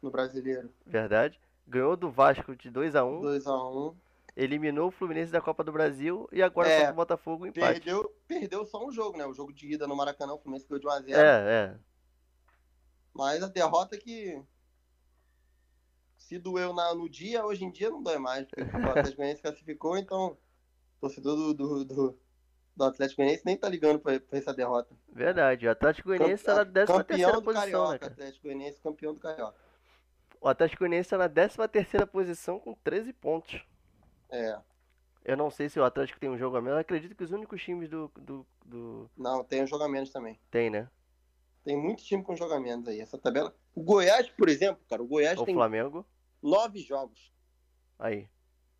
[0.02, 1.38] no brasileiro, verdade.
[1.66, 3.94] Ganhou do Vasco de 2 a 1 2x1,
[4.36, 7.80] eliminou o Fluminense da Copa do Brasil e agora É, contra o Botafogo empate.
[7.80, 9.26] perdeu, perdeu só um jogo, né?
[9.26, 11.16] O jogo de ida no Maracanã, o Fluminense ganhou de 1x0.
[11.16, 11.76] É, é.
[13.14, 14.40] Mas a derrota que
[16.16, 18.46] se doeu na- no dia, hoje em dia não dói mais.
[18.56, 22.18] O Atlético Goianiense classificou, então o torcedor do, do, do,
[22.76, 24.94] do Atlético Goianiense nem tá ligando pra, pra essa derrota.
[25.12, 25.66] Verdade.
[25.66, 28.12] O Atlético Goianiense está na 13 campeão terceira do posição, Carioca, né?
[28.12, 29.69] Atlético Goianiense campeão do Carioca.
[30.40, 33.62] O Atlético Goianiense está na 13 terceira posição com 13 pontos.
[34.30, 34.58] É,
[35.24, 36.76] Eu não sei se o Atlético tem um jogo a menos.
[36.76, 39.10] Eu acredito que os únicos times do, do, do...
[39.16, 40.38] não, tem os jogamentos também.
[40.50, 40.88] tem, né?
[41.62, 43.00] Tem muito time com jogamentos aí.
[43.00, 43.54] Essa tabela.
[43.74, 46.06] O Goiás, por exemplo, cara, o Goiás O tem Flamengo.
[46.42, 47.30] nove jogos.
[47.98, 48.30] Aí.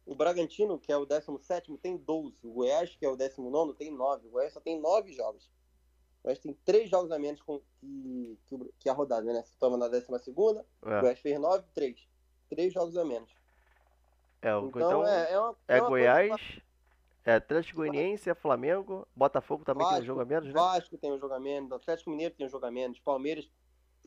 [0.07, 2.39] O Bragantino, que é o 17, tem 12.
[2.43, 4.29] O Goiás, que é o 19, tem 9.
[4.29, 5.51] O Goiás só tem 9 jogos.
[6.23, 9.43] O Goiás tem 3 jogos a menos com, que, que, o- a rodada, né?
[9.43, 12.09] Se toma na 12, o É, Goiás fez 9, 3.
[12.51, 13.31] 3 jogos a menos.
[14.43, 16.41] é, o- Então, então é, é, uma, é uma Goiás,
[17.25, 20.53] é Atlético Goianiense, é Flamengo, Botafogo também tem um Vasco, jogo a menos, né?
[20.53, 23.51] Vasco tem um jogo a menos, Atlético Mineiro tem um jogo a menos, Palmeiras,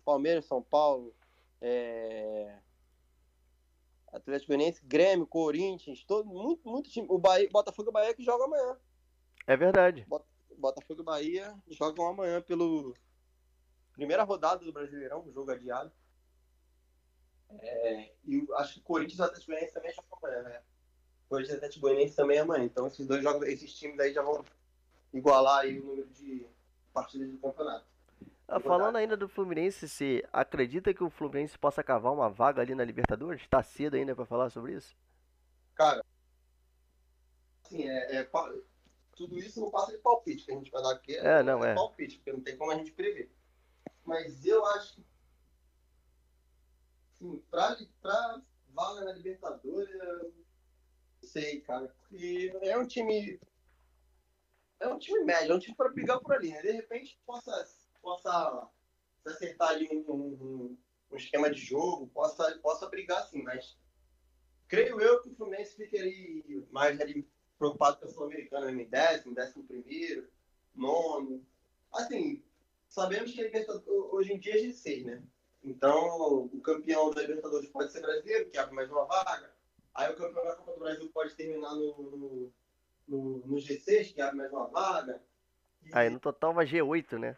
[0.06, 1.16] Palmeiras, São Paulo,
[1.62, 2.58] é...
[4.12, 7.08] Atlético Goianiense, Grêmio, Corinthians, todo, muito, muito time.
[7.10, 8.78] O Bahia, Botafogo e Bahia que jogam amanhã.
[9.48, 10.06] É verdade.
[10.58, 12.94] Botafogo e Bahia jogam amanhã pelo
[13.94, 15.92] primeira rodada do Brasileirão, o jogo adiado.
[17.50, 20.62] É, e acho que o Corinthians e Atlético Goianiense também jogam amanhã, né?
[21.30, 22.64] Corinthians e Atlético Goianiense também é amanhã.
[22.66, 24.44] Então esses dois jogos, esses times aí já vão
[25.14, 26.48] igualar aí o número de
[26.92, 27.86] partidas do campeonato.
[28.48, 32.76] Ah, falando ainda do Fluminense, você acredita que o Fluminense possa cavar uma vaga ali
[32.76, 33.42] na Libertadores?
[33.42, 34.96] Está cedo ainda para falar sobre isso?
[35.76, 36.04] Cara,
[37.74, 38.30] assim, é, é,
[39.16, 41.16] tudo isso não passa de palpite que a gente vai dar aqui.
[41.16, 41.74] É, não, é.
[41.74, 43.32] palpite, porque não tem como a gente prever.
[44.04, 45.06] Mas eu acho que,
[47.14, 50.34] assim, pra, pra vaga na Libertadores, eu não
[51.22, 51.88] sei, cara.
[51.88, 53.40] Porque é um time.
[54.80, 56.62] É um time médio, é um time para brigar por ali, né?
[56.62, 57.66] De repente possa,
[58.02, 58.70] possa
[59.22, 60.78] se acertar ali um, um,
[61.10, 63.78] um esquema de jogo, possa, possa brigar assim, mas
[64.68, 67.26] creio eu que o Fluminense ficaria mais ali
[67.64, 70.28] preocupado com a Sul-Americana em décimo, décimo primeiro,
[70.76, 71.42] nono.
[71.94, 72.44] Assim,
[72.90, 75.24] sabemos que a Libertadores hoje em dia é G6, né?
[75.64, 79.50] Então, o campeão da Libertadores pode ser brasileiro, que abre mais uma vaga.
[79.96, 82.54] Aí o campeão da Copa do Brasil pode terminar no, no,
[83.08, 85.22] no, no G6, que abre mais uma vaga.
[85.86, 85.90] E...
[85.94, 87.38] Aí no total vai G8, né?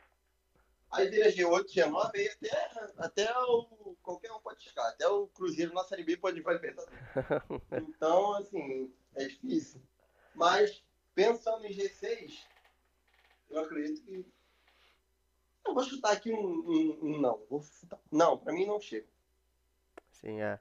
[0.91, 4.87] Aí vira G8, G9, aí até, até o, qualquer um pode chegar.
[4.87, 6.99] Até o Cruzeiro na Série B pode ir para Libertadores.
[7.73, 9.81] Então, assim, é difícil.
[10.35, 12.45] Mas, pensando em G6,
[13.49, 14.25] eu acredito que.
[15.65, 17.41] Eu vou chutar aqui um, um, um não.
[17.49, 17.99] Vou chutar...
[18.11, 19.07] Não, para mim não chega.
[20.11, 20.59] Sim, é.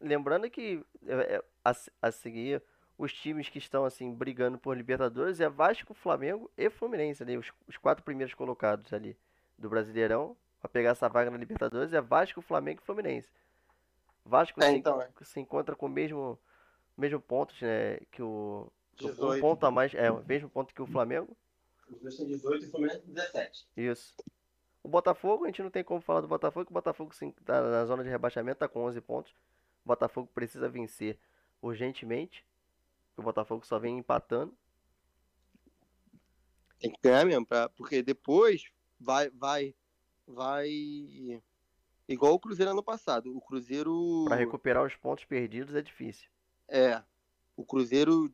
[0.00, 2.62] Lembrando que é, é, a, a seguir
[2.96, 7.52] os times que estão assim brigando por Libertadores é Vasco, Flamengo e Fluminense, ali, os,
[7.66, 9.16] os quatro primeiros colocados ali
[9.56, 13.28] do Brasileirão para pegar essa vaga na Libertadores é Vasco, Flamengo e Fluminense.
[14.24, 15.08] Vasco é, se, então, é.
[15.22, 16.38] se encontra com o mesmo
[16.96, 19.36] mesmo pontos né, que o 18.
[19.36, 21.36] Um ponto a mais, é o mesmo ponto que o Flamengo.
[21.88, 23.68] Os dois têm 18 e o Fluminense 17.
[23.76, 24.14] Isso.
[24.82, 28.02] O Botafogo, a gente não tem como falar do Botafogo, o Botafogo está na zona
[28.02, 29.32] de rebaixamento, está com 11 pontos.
[29.84, 31.18] O Botafogo precisa vencer
[31.60, 32.44] urgentemente.
[33.16, 34.56] O Botafogo só vem empatando.
[36.78, 39.74] Tem que ganhar mesmo, pra, porque depois vai, vai,
[40.26, 40.70] vai.
[42.08, 43.36] Igual o Cruzeiro ano passado.
[43.36, 44.24] O Cruzeiro.
[44.26, 46.30] Para recuperar os pontos perdidos é difícil.
[46.68, 47.02] É.
[47.56, 48.30] O Cruzeiro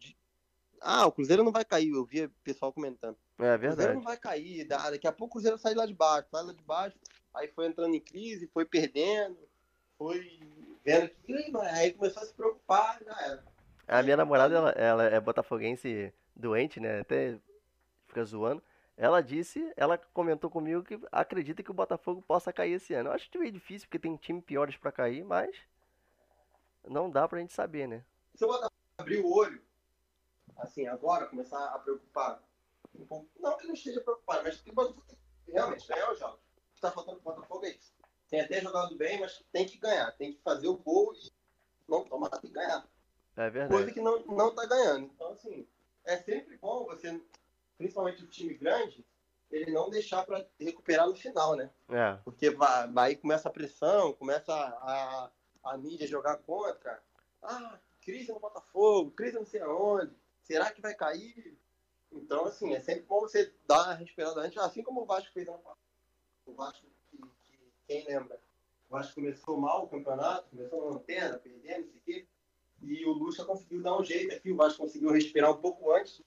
[0.84, 3.16] ah, o Cruzeiro não vai cair, eu via pessoal comentando.
[3.38, 3.66] É verdade.
[3.66, 6.44] O Cruzeiro não vai cair, daqui a pouco o Cruzeiro sai lá de baixo, sai
[6.44, 6.96] lá de baixo,
[7.32, 9.38] aí foi entrando em crise, foi perdendo,
[9.96, 10.38] foi
[10.84, 11.52] vendo que.
[11.72, 13.44] Aí começou a se preocupar, já era.
[13.88, 17.00] A minha namorada, ela, ela é botafoguense doente, né?
[17.00, 17.38] Até
[18.06, 18.62] fica zoando.
[18.96, 23.08] Ela disse, ela comentou comigo que acredita que o Botafogo possa cair esse ano.
[23.08, 25.56] Eu acho meio difícil, porque tem time piores para cair, mas
[26.88, 28.04] não dá pra gente saber, né?
[28.34, 29.60] Se o Botafogo abrir o olho
[30.56, 32.42] assim, agora começar a preocupar
[32.94, 33.28] um pouco.
[33.38, 34.72] Não que não esteja preocupado, mas que
[35.48, 36.40] realmente ganhar os jogos.
[36.40, 37.92] O que está faltando para o Botafogo é isso.
[38.28, 40.10] Tem até jogado bem, mas tem que ganhar.
[40.12, 41.32] Tem que fazer o gol e
[41.88, 42.86] não tomar, tem que ganhar.
[43.36, 43.72] É verdade.
[43.72, 45.06] Coisa que não, não tá ganhando.
[45.06, 45.66] Então, assim,
[46.04, 47.20] é sempre bom você,
[47.76, 49.04] principalmente o time grande,
[49.50, 51.70] ele não deixar para recuperar no final, né?
[51.88, 52.18] É.
[52.24, 55.28] Porque vai, aí começa a pressão, começa a,
[55.64, 57.02] a, a mídia jogar contra.
[57.42, 61.58] Ah, crise no Botafogo, crise não sei aonde será que vai cair?
[62.12, 65.48] Então, assim, é sempre bom você dar uma respirada antes, assim como o Vasco fez
[65.48, 65.60] ano.
[66.46, 68.40] O Vasco, que, que, quem lembra?
[68.88, 72.28] O Vasco começou mal o campeonato, começou na lanterna, perdendo, isso aqui,
[72.82, 76.22] e o Lucha conseguiu dar um jeito aqui, o Vasco conseguiu respirar um pouco antes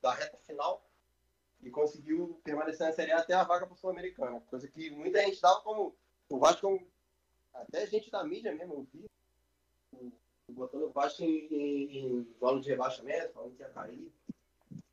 [0.00, 0.86] da reta final
[1.62, 5.22] e conseguiu permanecer na Série A até a vaga para o Sul-Americana, coisa que muita
[5.22, 5.96] gente dava como
[6.28, 6.80] o Vasco,
[7.54, 9.10] até gente da mídia mesmo, eu vi,
[10.52, 14.12] botando o Vasco em, em, zona de rebaixamento, falando que ia cair.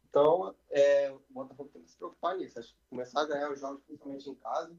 [0.09, 2.59] Então, é, o Botafogo tem que se preocupar nisso.
[2.59, 4.75] Acho que começar a ganhar os jogos, principalmente em casa,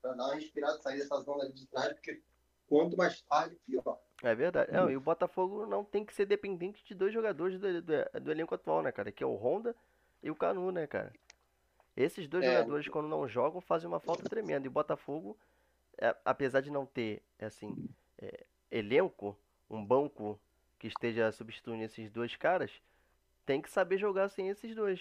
[0.00, 2.20] para dar uma respirada, sair dessa zona de trás, porque
[2.68, 4.00] quanto mais tarde, pior.
[4.22, 4.72] É verdade.
[4.72, 8.30] Não, e o Botafogo não tem que ser dependente de dois jogadores do, do, do
[8.30, 9.12] elenco atual, né, cara?
[9.12, 9.74] Que é o Honda
[10.22, 11.12] e o Canu, né, cara?
[11.96, 12.52] Esses dois é.
[12.52, 14.66] jogadores, quando não jogam, fazem uma falta tremenda.
[14.66, 15.36] E o Botafogo,
[15.98, 19.36] é, apesar de não ter, assim, é, elenco,
[19.76, 20.38] um banco
[20.78, 22.70] que esteja substituindo esses dois caras,
[23.46, 25.00] tem que saber jogar sem esses dois.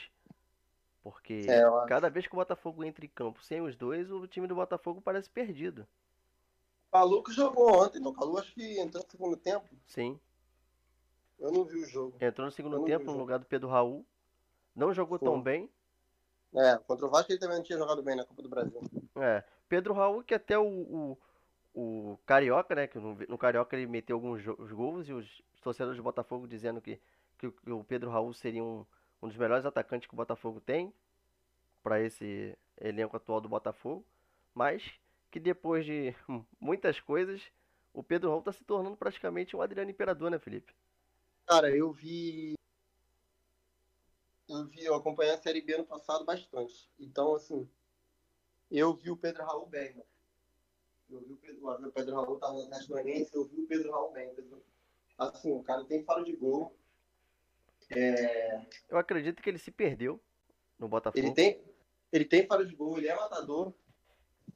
[1.04, 4.48] Porque é, cada vez que o Botafogo entra em campo sem os dois, o time
[4.48, 5.88] do Botafogo parece perdido.
[6.92, 8.14] Calu que jogou ontem, não?
[8.14, 9.68] Calu acho que entrou no segundo tempo.
[9.88, 10.20] Sim.
[11.40, 12.16] Eu não vi o jogo.
[12.22, 14.06] Entrou no segundo tempo no lugar do Pedro Raul.
[14.76, 15.70] Não jogou tão bem.
[16.54, 18.82] É, contra o Vasco ele também não tinha jogado bem na Copa do Brasil.
[19.16, 19.44] É.
[19.68, 21.18] Pedro Raul, que até o, o,
[21.74, 22.88] o Carioca, né?
[22.88, 27.00] Que no, no Carioca ele meteu alguns gols e os torcedores do Botafogo dizendo que,
[27.38, 28.86] que, que o Pedro Raul seria um,
[29.22, 30.94] um dos melhores atacantes que o Botafogo tem
[31.84, 34.06] para esse elenco atual do Botafogo,
[34.54, 34.92] mas
[35.30, 36.16] que depois de
[36.60, 37.42] muitas coisas,
[37.94, 40.74] o Pedro Raul está se tornando praticamente um Adriano Imperador, né, Felipe?
[41.46, 42.56] Cara, eu vi
[44.52, 46.90] eu vi, eu acompanhei a Série B ano passado bastante.
[47.00, 47.70] Então, assim,
[48.70, 49.96] eu vi o Pedro Raul bem.
[51.12, 53.92] Eu vi o Pedro, o Pedro Raul tava no Atlético Goianiense, eu vi o Pedro
[53.92, 54.34] Raul bem.
[55.18, 56.76] Assim, o cara tem faro de gol.
[57.90, 60.22] É, Eu acredito que ele se perdeu
[60.80, 61.20] no Botafogo.
[61.24, 61.62] ele tem,
[62.12, 63.74] ele tem faro de gol, ele é matador.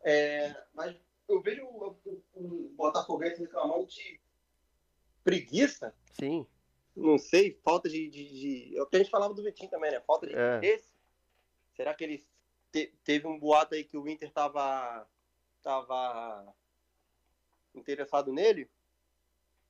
[0.04, 0.96] É, mas
[1.28, 4.20] eu vejo o, o, o Botafoguense reclamando de
[5.24, 6.46] preguiça, Sim,
[6.96, 8.26] não sei, falta de, de,
[8.70, 10.00] de- É o que a gente falava do Vitinho também, né?
[10.02, 10.58] Falta de É.
[10.58, 10.94] interesse.
[11.76, 12.26] Será que ele
[12.72, 15.06] te- teve um boato aí que o Inter tava,
[15.66, 16.56] tava
[17.74, 18.70] interessado nele?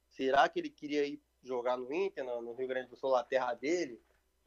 [0.10, 3.54] Será que ele queria ir jogar no Inter, no, Rio Grande do Sul, a terra
[3.54, 4.02] dele?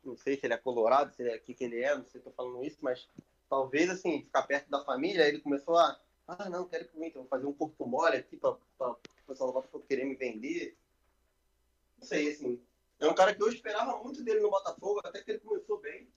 [0.05, 2.21] Não sei se ele é colorado, se ele é aqui que ele é, não sei
[2.21, 3.09] se tô falando isso, mas
[3.49, 5.99] talvez, assim, ficar perto da família, ele começou a.
[6.27, 9.49] Ah, não, quero ir pro Inter, vou fazer um corpo mole aqui pra o pessoal
[9.49, 10.77] do Botafogo querer me vender.
[11.99, 12.63] Não sei, assim.
[13.01, 16.09] É um cara que eu esperava muito dele no Botafogo, até que ele começou bem.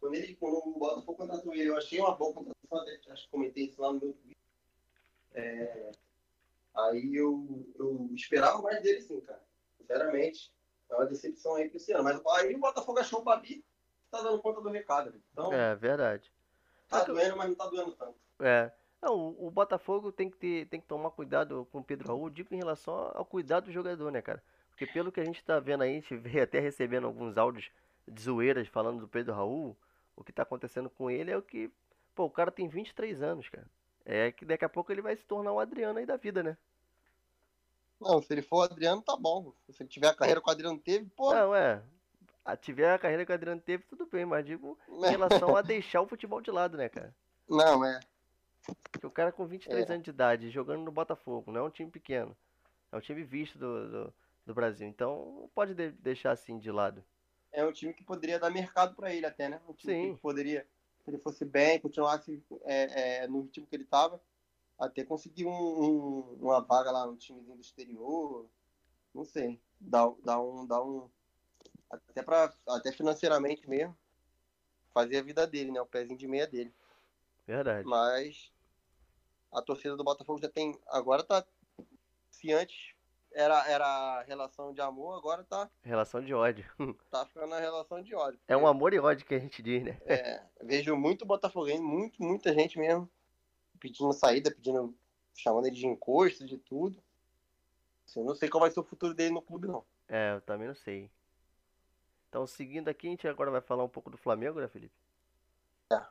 [0.00, 3.30] Quando, ele, quando o Botafogo contratou ele, eu achei uma boa contratação, até acho que
[3.30, 4.39] comentei isso lá no meu vídeo.
[5.34, 5.92] É,
[6.74, 9.42] aí eu, eu esperava mais dele, sim, cara.
[9.78, 10.52] Sinceramente.
[10.88, 12.04] É uma decepção aí pra esse ano.
[12.04, 13.64] Mas aí o Botafogo achou o Babi,
[14.10, 15.10] tá dando conta do recado.
[15.12, 15.20] né?
[15.32, 16.32] Então, é verdade.
[16.88, 18.18] tá doendo, mas não tá doendo tanto.
[18.40, 18.72] É.
[19.00, 22.28] Não, o, o Botafogo tem que, ter, tem que tomar cuidado com o Pedro Raul,
[22.28, 24.42] digo em relação ao cuidado do jogador, né, cara?
[24.70, 27.70] Porque pelo que a gente tá vendo aí, a gente vê até recebendo alguns áudios
[28.06, 29.76] de zoeiras falando do Pedro Raul,
[30.16, 31.70] o que tá acontecendo com ele é o que,
[32.14, 33.66] pô, o cara tem 23 anos, cara.
[34.04, 36.56] É que daqui a pouco ele vai se tornar um Adriano aí da vida, né?
[38.00, 39.52] Não, se ele for o Adriano, tá bom.
[39.70, 41.34] Se ele tiver a carreira que o Adriano teve, pô.
[41.34, 41.82] Não, é.
[42.44, 45.60] A tiver a carreira que o Adriano teve, tudo bem, mas digo em relação a
[45.62, 47.14] deixar o futebol de lado, né, cara?
[47.48, 48.00] Não, é.
[48.90, 49.92] Porque o cara com 23 É.
[49.92, 52.34] anos de idade, jogando no Botafogo, não é um time pequeno.
[52.90, 54.14] É um time visto do, do,
[54.46, 54.88] do Brasil.
[54.88, 57.04] Então, pode de- deixar assim de lado.
[57.52, 59.60] é um time que poderia dar mercado para ele até, né?
[59.68, 60.14] Um time Sim.
[60.14, 60.66] que poderia,
[61.04, 64.20] se ele fosse bem, continuasse é, é, no time que ele estava,
[64.78, 68.48] até conseguir um- um- uma vaga lá no timezinho do exterior,
[69.14, 71.10] não sei, dá, dá um, dá um,
[71.90, 73.96] até para, até financeiramente mesmo,
[74.92, 75.80] fazer a vida dele, né?
[75.80, 76.72] O pezinho de meia dele.
[77.46, 77.86] Verdade.
[77.86, 78.52] Mas
[79.52, 81.44] a torcida do Botafogo já tem, agora tá,
[82.30, 82.94] se antes
[83.32, 86.64] era, era relação de amor, agora tá, Relação de ódio.
[87.10, 88.40] tá ficando na relação de ódio.
[88.48, 90.00] É um amor e ódio que a gente diz, né?
[90.04, 93.10] É, vejo muito botafoguense, muito, muita gente mesmo
[93.78, 94.94] pedindo saída, pedindo,
[95.34, 97.02] chamando ele de encosto, de tudo.
[98.06, 99.84] Assim, eu não sei qual vai ser o futuro dele no clube, não.
[100.08, 101.10] É, eu também não sei.
[102.28, 104.94] Então, seguindo aqui, a gente agora vai falar um pouco do Flamengo, né, Felipe?
[105.92, 106.02] É.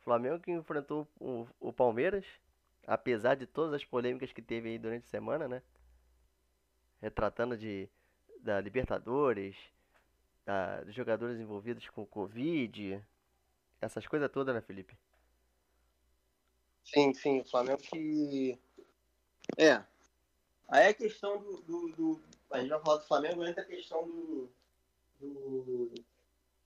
[0.00, 2.24] Flamengo que enfrentou o, o Palmeiras,
[2.86, 5.62] apesar de todas as polêmicas que teve aí durante a semana, né?
[7.02, 7.88] Retratando de
[8.40, 9.56] da Libertadores,
[10.44, 13.04] da, dos jogadores envolvidos com Covid,
[13.80, 14.96] essas coisas todas, né, Felipe?
[16.84, 18.58] Sim, sim, o Flamengo que.
[19.58, 19.82] É.
[20.68, 24.06] Aí a questão do, do, do- A gente vai falar do Flamengo, entra a questão
[24.06, 24.48] do.
[25.20, 25.92] do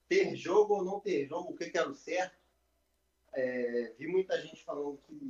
[0.07, 2.37] ter jogo ou não ter jogo, o que, que era o certo.
[3.33, 5.29] É, vi muita gente falando que,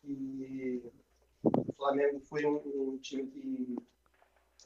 [0.00, 0.82] que
[1.44, 3.76] o Flamengo foi um, um time que.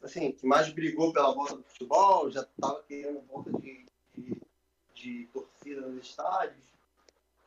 [0.02, 4.40] Assim, que mais brigou pela volta do futebol, já estava querendo volta de, de,
[4.94, 6.64] de torcida nos estádios.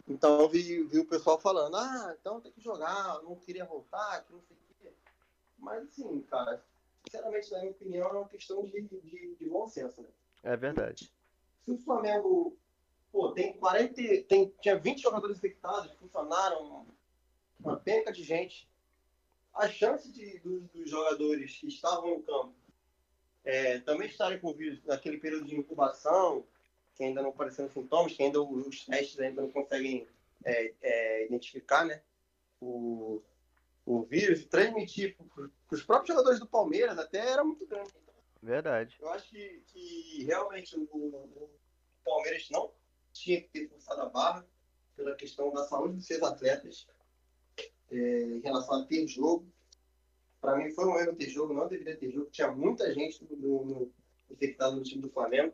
[0.07, 4.23] Então eu vi, vi o pessoal falando, ah, então tem que jogar, não queria voltar,
[4.23, 4.91] que não sei o quê.
[5.57, 6.63] Mas assim, cara,
[7.05, 10.09] sinceramente, na minha opinião, é uma questão de, de, de bom senso, né?
[10.43, 11.11] É verdade.
[11.63, 12.57] Se o Flamengo,
[13.11, 13.93] pô, tem 40,
[14.27, 16.85] tem, tinha 20 jogadores infectados, funcionaram,
[17.59, 18.68] uma penca de gente,
[19.59, 22.55] a chance de, dos, dos jogadores que estavam no campo
[23.43, 26.45] é, também estarem com o vírus naquele período de incubação,
[26.95, 30.07] que ainda não apareceram sintomas, que ainda os testes ainda não conseguem
[30.45, 32.01] é, é, identificar, né?
[32.61, 33.21] O,
[33.85, 37.91] o vírus, e transmitir para os próprios jogadores do Palmeiras até era muito grande.
[38.41, 38.97] Verdade.
[39.01, 41.49] Eu acho que, que realmente o, o
[42.05, 42.71] Palmeiras não
[43.11, 44.47] tinha que ter forçado a barra
[44.95, 46.87] pela questão da saúde dos seus atletas
[47.91, 49.45] é, em relação a ter jogo.
[50.41, 52.29] Para mim foi um erro ter jogo, não deveria ter jogo.
[52.31, 53.91] Tinha muita gente no, no,
[54.29, 55.53] infectada no time do Flamengo.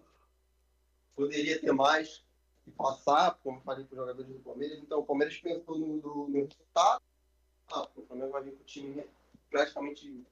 [1.16, 2.24] Poderia ter mais
[2.68, 4.80] e passar, como falei para os jogadores do Palmeiras.
[4.80, 7.02] Então o Palmeiras pensou no, no, no resultado.
[7.72, 9.04] Ah, o Flamengo vai vir com o time
[9.50, 10.26] praticamente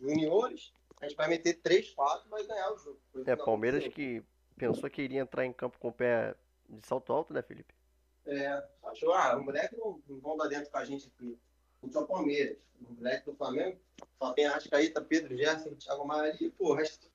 [0.00, 0.72] juniores.
[1.00, 2.98] A gente vai meter 3, 4 e vai ganhar o jogo.
[3.26, 4.22] É, Palmeiras que
[4.56, 6.34] pensou que iria entrar em campo com o pé
[6.68, 7.74] de salto alto, né, Felipe?
[8.26, 11.38] É, achou, ah, o moleque não, não vão dar dentro com a gente aqui.
[11.82, 12.58] Não só Palmeiras.
[12.80, 13.78] O moleque do Flamengo
[14.18, 17.10] só tem Arrascaíta, Pedro Gerson, Thiago Maria, pô, o resto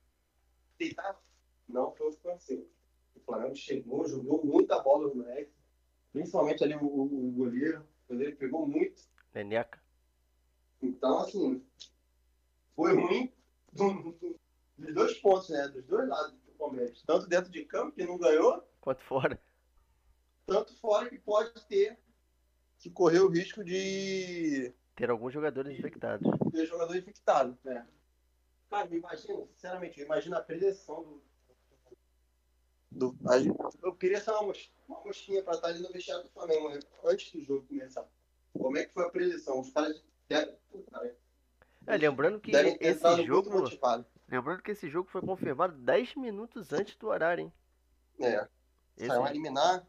[0.78, 1.20] deitar.
[1.68, 2.70] Não foi o que aconteceu.
[3.16, 5.51] O Flamengo chegou, jogou muita bola no moleque.
[6.11, 7.82] Principalmente ali o, o, o goleiro.
[8.05, 9.01] O goleiro pegou muito.
[9.34, 9.82] Neneca.
[10.82, 11.66] Então, assim,
[12.76, 13.32] foi ruim
[13.72, 15.68] dos dois pontos, né?
[15.70, 17.01] Dos dois lados do Palmeiras.
[17.07, 19.41] Tanto dentro de campo, que não ganhou, Quanto fora.
[20.45, 21.97] tanto fora que pode ter
[22.84, 26.27] que correr o risco de Ter alguns jogadores infectados.
[26.51, 27.57] ter jogador infectado.
[27.63, 27.88] Né?
[28.69, 31.01] Cara, imagina, sinceramente, imagina a preleção
[32.91, 33.11] do.
[33.15, 33.17] do
[33.81, 36.79] eu queria ser uma, mos- uma mosquinha pra estar ali no vestiário do Flamengo né?
[37.05, 38.05] antes do jogo começar.
[38.53, 39.59] Como é que foi a preleção?
[39.61, 40.57] Os caras cara,
[41.88, 43.49] É, lembrando que esse jogo.
[44.27, 47.53] Lembrando que esse jogo foi confirmado 10 minutos antes do horário, hein?
[48.19, 48.47] É,
[48.97, 49.86] Esse- saiu a eliminar.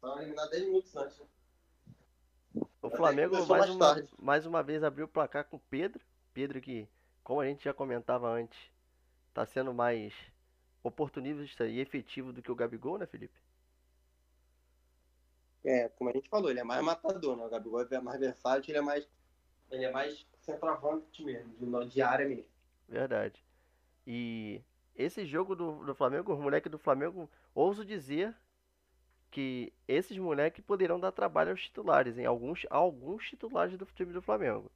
[0.00, 1.22] Saiu a eliminar 10 minutos antes.
[2.82, 4.08] O Flamengo mais mais uma, tarde.
[4.18, 6.00] mais uma vez abriu o placar com o Pedro.
[6.32, 6.88] Pedro que,
[7.24, 8.58] como a gente já comentava antes,
[9.34, 10.14] tá sendo mais
[10.82, 13.34] oportunista e efetivo do que o Gabigol, né, Felipe?
[15.64, 17.44] É, como a gente falou, ele é mais matador, né?
[17.44, 19.08] O Gabigol é mais versátil, ele é mais.
[19.68, 22.46] Ele é mais centroavante mesmo, de, de área mesmo.
[22.88, 23.44] Verdade.
[24.06, 24.62] E
[24.94, 28.32] esse jogo do, do Flamengo, os moleques do Flamengo, ouso dizer
[29.30, 34.22] que esses moleques poderão dar trabalho aos titulares, em alguns, alguns titulares do time do
[34.22, 34.70] Flamengo.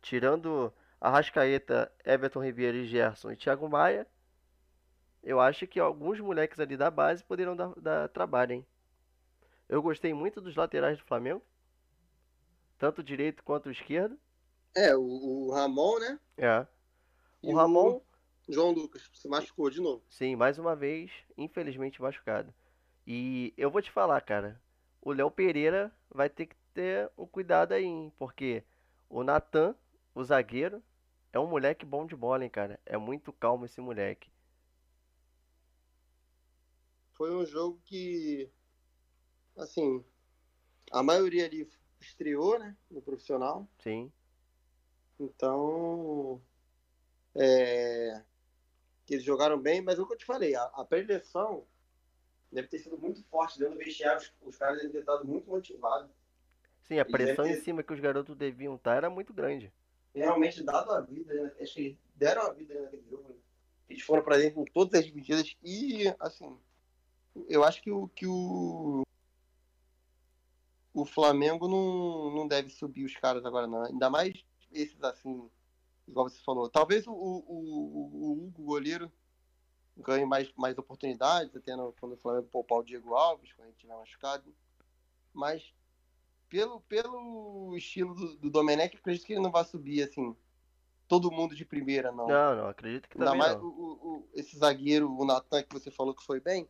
[0.00, 4.06] Tirando Arrascaeta, Everton Ribeiro e Gerson e Thiago Maia,
[5.22, 8.66] eu acho que alguns moleques ali da base poderão dar, dar trabalho, hein?
[9.68, 11.42] Eu gostei muito dos laterais do Flamengo,
[12.78, 14.18] tanto o direito quanto o esquerdo.
[14.74, 16.18] É, o, o Ramon, né?
[16.36, 16.66] É.
[17.42, 18.00] E O Ramon,
[18.48, 20.02] João Lucas se machucou de novo.
[20.08, 22.52] Sim, mais uma vez, infelizmente machucado.
[23.06, 24.60] E eu vou te falar, cara,
[25.00, 28.12] o Léo Pereira vai ter que ter um cuidado aí, hein?
[28.18, 28.64] Porque
[29.08, 29.76] o Natan,
[30.14, 30.82] o zagueiro,
[31.32, 32.80] é um moleque bom de bola, hein, cara?
[32.86, 34.30] É muito calmo esse moleque.
[37.14, 38.50] Foi um jogo que,
[39.56, 40.04] assim,
[40.92, 41.68] a maioria ali
[42.00, 42.76] estreou, né?
[42.90, 43.68] No profissional.
[43.78, 44.12] Sim,
[45.18, 46.42] Então,
[47.34, 48.22] é,
[49.08, 51.66] eles jogaram bem, mas é o que eu te falei, a, a preleção
[52.52, 56.10] deve ter sido muito forte dentro do vestiário, os, caras devem ter estado muito motivados.
[56.82, 59.72] sim, a pressão em ter- cima que os garotos deviam estar era muito grande.
[60.14, 61.52] Realmente dado a vida, né?
[61.60, 63.28] acho que eles deram a vida naquele jogo.
[63.30, 63.34] né?
[63.88, 66.58] Eles foram pra dentro com todas as medidas e, assim,
[67.48, 69.02] eu acho que o, que o,
[70.92, 73.84] o Flamengo não, não deve subir os caras agora, não.
[73.84, 75.50] Ainda mais esses, assim,
[76.06, 76.68] igual você falou.
[76.68, 79.10] Talvez o, o, o, o Hugo, goleiro,
[79.96, 83.74] ganhe mais, mais oportunidades, até no, quando o Flamengo poupar o Diego Alves, quando ele
[83.76, 84.54] estiver machucado.
[85.32, 85.74] Mas,
[86.48, 90.36] pelo, pelo estilo do, do Domenech, eu acredito que ele não vai subir, assim,
[91.08, 92.28] todo mundo de primeira, não.
[92.28, 93.64] Não, não, acredito que Ainda também mais não.
[93.64, 96.68] o- o- esse zagueiro, o Natan, que você falou que foi bem,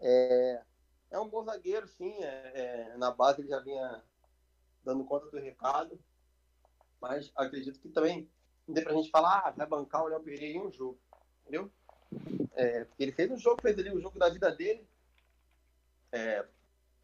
[0.00, 0.62] é,
[1.10, 2.12] é um bom zagueiro, sim.
[2.22, 4.02] é- é, na base ele já vinha
[4.84, 5.98] dando conta do recado.
[7.00, 8.28] Mas acredito que também
[8.66, 10.98] não dê pra gente falar, ah, vai bancar o Léo Pereira em um jogo.
[11.42, 11.70] Entendeu?
[12.54, 14.86] É, ele fez um jogo, fez ali o jogo da vida dele.
[16.12, 16.44] é,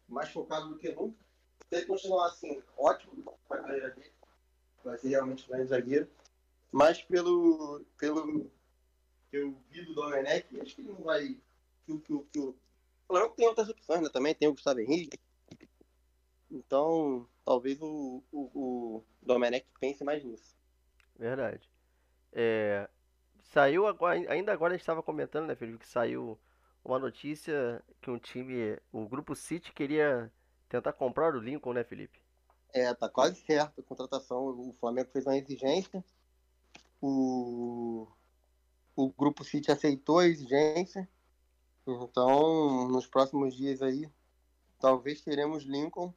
[0.07, 1.17] mais focado do que nunca.
[1.69, 4.11] Se ele continuar assim, ótimo pra carreira dele.
[4.83, 6.07] Vai ser realmente um grande zagueiro.
[6.71, 8.51] Mas pelo, pelo
[9.29, 11.37] que eu vi do Domenech, acho que ele não vai.
[11.85, 12.55] Que, que, que, o
[13.07, 14.09] Flamengo tem outras opções, né?
[14.09, 15.19] Também tem o Gustavo Henrique.
[16.51, 20.55] Então, talvez o, o, o Domenech pense mais nisso.
[21.17, 21.69] Verdade.
[22.33, 22.89] É,
[23.55, 26.37] saiu agora, ainda agora a gente estava comentando, né, Felipe, que saiu
[26.83, 30.29] uma notícia que um time, o Grupo City queria
[30.67, 32.19] tentar comprar o Lincoln, né, Felipe?
[32.73, 34.47] É, tá quase certo a contratação.
[34.47, 36.03] O Flamengo fez uma exigência.
[37.01, 38.07] O,
[38.93, 41.07] o Grupo City aceitou a exigência.
[41.87, 44.09] Então, nos próximos dias aí,
[44.79, 46.13] talvez teremos Lincoln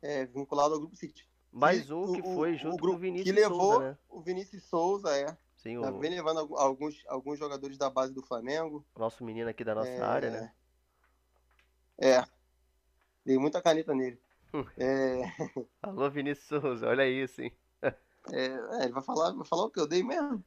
[0.00, 1.28] é, vinculado ao Grupo City.
[1.52, 3.98] Mais um que o- foi o junto com grupo o Vinícius que levou Souza, né?
[4.08, 5.36] o Vinícius Souza, é.
[5.62, 8.84] Sim, Já o vem levando algu- alguns, alguns jogadores da base do Flamengo.
[8.96, 10.54] nosso menino aqui da nossa É, área, né?
[11.98, 12.24] É.
[13.26, 14.18] Dei muita caneta nele.
[14.54, 14.64] Hum.
[14.78, 15.20] É,
[15.82, 17.52] Alô, Vinícius Souza, olha isso, hein?
[17.82, 17.92] é,
[18.32, 20.42] é, ele vai falar, vai falar o que eu dei mesmo.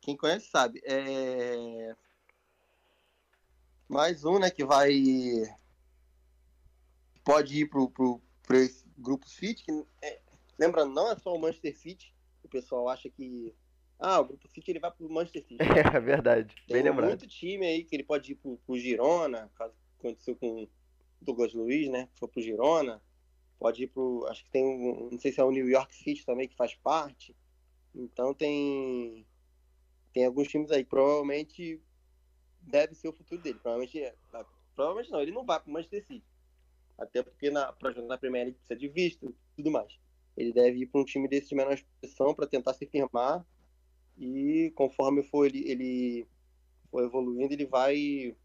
[0.00, 0.80] Quem conhece sabe.
[0.84, 1.94] É...
[3.86, 4.92] Mais um, né, que vai.
[7.24, 9.62] Pode ir pro, pro, pro esse grupo Fit.
[9.62, 10.20] Que, é,
[10.58, 12.14] lembrando, não é só o Manchester City.
[12.42, 13.54] O pessoal acha que.
[13.98, 15.58] Ah, o grupo Fit ele vai pro Manchester City.
[15.96, 17.08] É verdade, bem Tem lembrado.
[17.08, 20.68] muito time aí que ele pode ir pro, pro Girona, caso aconteceu com o
[21.20, 22.08] Douglas Luiz, né?
[22.14, 23.02] Foi pro Girona.
[23.58, 24.24] Pode ir pro.
[24.28, 25.08] Acho que tem um.
[25.10, 27.34] Não sei se é o New York City também que faz parte.
[27.94, 29.26] Então tem.
[30.12, 30.84] Tem alguns times aí.
[30.84, 31.82] Provavelmente
[32.60, 33.58] deve ser o futuro dele.
[33.58, 36.24] Provavelmente, é, tá, provavelmente não, ele não vai para o Manchester City.
[36.96, 39.98] Até porque para jogar na Premier League precisa de visto e tudo mais.
[40.38, 43.44] Ele deve ir para um time desse de menor expressão para tentar se firmar
[44.16, 46.28] e conforme for ele, ele
[46.92, 48.36] for evoluindo, ele vai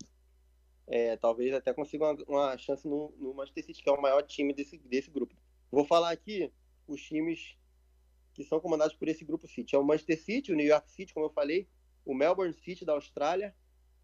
[0.87, 4.23] é, talvez até consiga uma, uma chance no, no, Manchester City, que é o maior
[4.23, 5.35] time desse, desse grupo.
[5.71, 6.51] Vou falar aqui
[6.87, 7.55] os times
[8.33, 9.75] que são comandados por esse grupo City.
[9.75, 11.69] É o Manchester City, o New York City, como eu falei,
[12.03, 13.55] o Melbourne City da Austrália,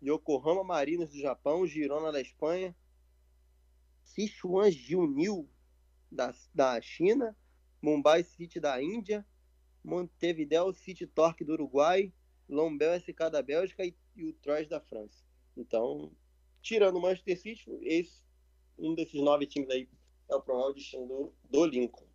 [0.02, 2.76] Yokohama Marinos do Japão, Girona da Espanha,
[4.04, 5.50] Sichuan Junil
[6.12, 7.36] da, da China,
[7.82, 9.26] Mumbai City da Índia,
[9.84, 12.14] Montevideo City Torque do Uruguai,
[12.48, 15.24] Lombel SK da Bélgica e, e o Troyes da França.
[15.56, 16.12] Então,
[16.62, 18.24] tirando o Manchester City, esse,
[18.78, 19.88] um desses nove times aí
[20.30, 22.08] é o provável destino do, do Lincoln.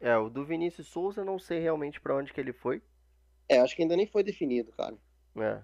[0.00, 2.82] É, o do Vinícius Souza não sei realmente para onde que ele foi.
[3.48, 4.96] É, acho que ainda nem foi definido, cara.
[5.36, 5.62] É.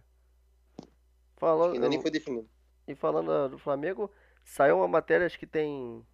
[1.36, 2.48] Falando, ainda nem foi definido.
[2.86, 4.10] E falando do Flamengo,
[4.44, 6.04] saiu uma matéria, acho que tem.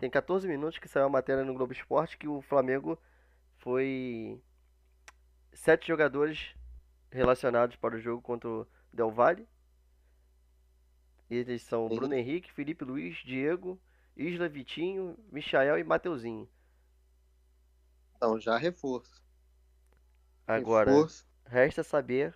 [0.00, 2.98] Tem 14 minutos que saiu uma matéria no Globo Esporte que o Flamengo
[3.58, 4.40] foi.
[5.52, 6.54] Sete jogadores
[7.10, 9.46] relacionados para o jogo contra o Del Valle.
[11.28, 11.96] Eles são Sim.
[11.96, 13.78] Bruno Henrique, Felipe Luiz, Diego,
[14.16, 16.48] Isla, Vitinho, Michael e Mateuzinho.
[18.16, 19.22] Então, já reforço.
[20.46, 21.26] Agora, reforço.
[21.44, 22.34] resta saber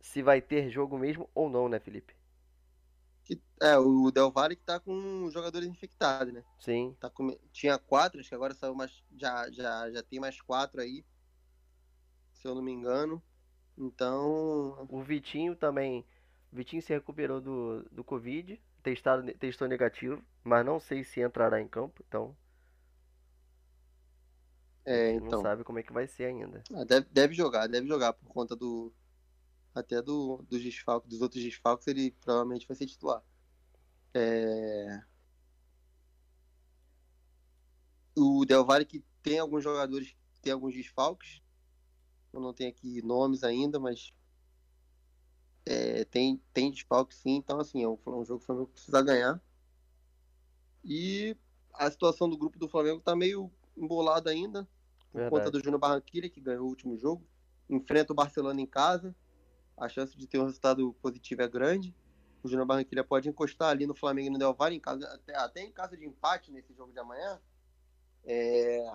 [0.00, 2.19] se vai ter jogo mesmo ou não, né, Felipe?
[3.62, 6.42] É, o Del Valle que tá com jogadores infectados, né?
[6.58, 6.96] Sim.
[6.98, 7.36] Tá com...
[7.52, 9.02] Tinha quatro, acho que agora saiu mais.
[9.16, 11.04] Já, já, já tem mais quatro aí.
[12.32, 13.22] Se eu não me engano.
[13.76, 14.86] Então.
[14.88, 16.04] O Vitinho também
[16.52, 21.68] Vitinho se recuperou do, do Covid, testado, testou negativo, mas não sei se entrará em
[21.68, 22.36] campo, então.
[24.84, 25.30] É, então.
[25.30, 26.62] Não sabe como é que vai ser ainda.
[26.74, 28.92] Ah, deve, deve jogar, deve jogar por conta do.
[29.74, 33.22] Até do, dos desfalques, dos outros desfalques, ele provavelmente vai ser titular.
[34.12, 35.02] É...
[38.16, 41.40] O Del Valle que tem alguns jogadores que tem alguns desfalques.
[42.32, 44.12] Eu não tenho aqui nomes ainda, mas
[45.66, 48.68] é, tem, tem desfalque sim, então assim, é um, é um jogo que o Flamengo
[48.68, 49.40] precisa ganhar.
[50.84, 51.36] E
[51.74, 54.68] a situação do grupo do Flamengo tá meio embolada ainda,
[55.10, 55.30] por Verdade.
[55.30, 57.26] conta do Júnior Barranquilla, que ganhou o último jogo.
[57.68, 59.14] Enfrenta o Barcelona em casa.
[59.80, 61.94] A chance de ter um resultado positivo é grande.
[62.42, 65.34] O Júnior Barranquilla pode encostar ali no Flamengo e no Del Valle, em caso, até,
[65.34, 67.40] até em caso de empate nesse jogo de amanhã.
[68.24, 68.92] É...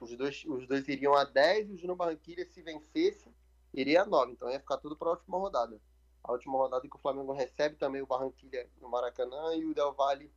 [0.00, 3.28] Os, dois, os dois iriam a 10 e o Júnior Barranquilla, se vencesse,
[3.74, 5.80] iria a 9, então ia ficar tudo para a última rodada.
[6.22, 9.92] A última rodada que o Flamengo recebe também o Barranquilla no Maracanã e o Del
[9.92, 10.30] Valle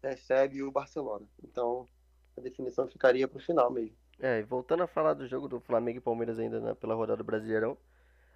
[0.00, 1.26] recebe o Barcelona.
[1.42, 1.88] Então
[2.36, 3.96] a definição ficaria para o final mesmo.
[4.20, 7.24] É, e voltando a falar do jogo do Flamengo e Palmeiras ainda pela rodada do
[7.24, 7.76] Brasileirão,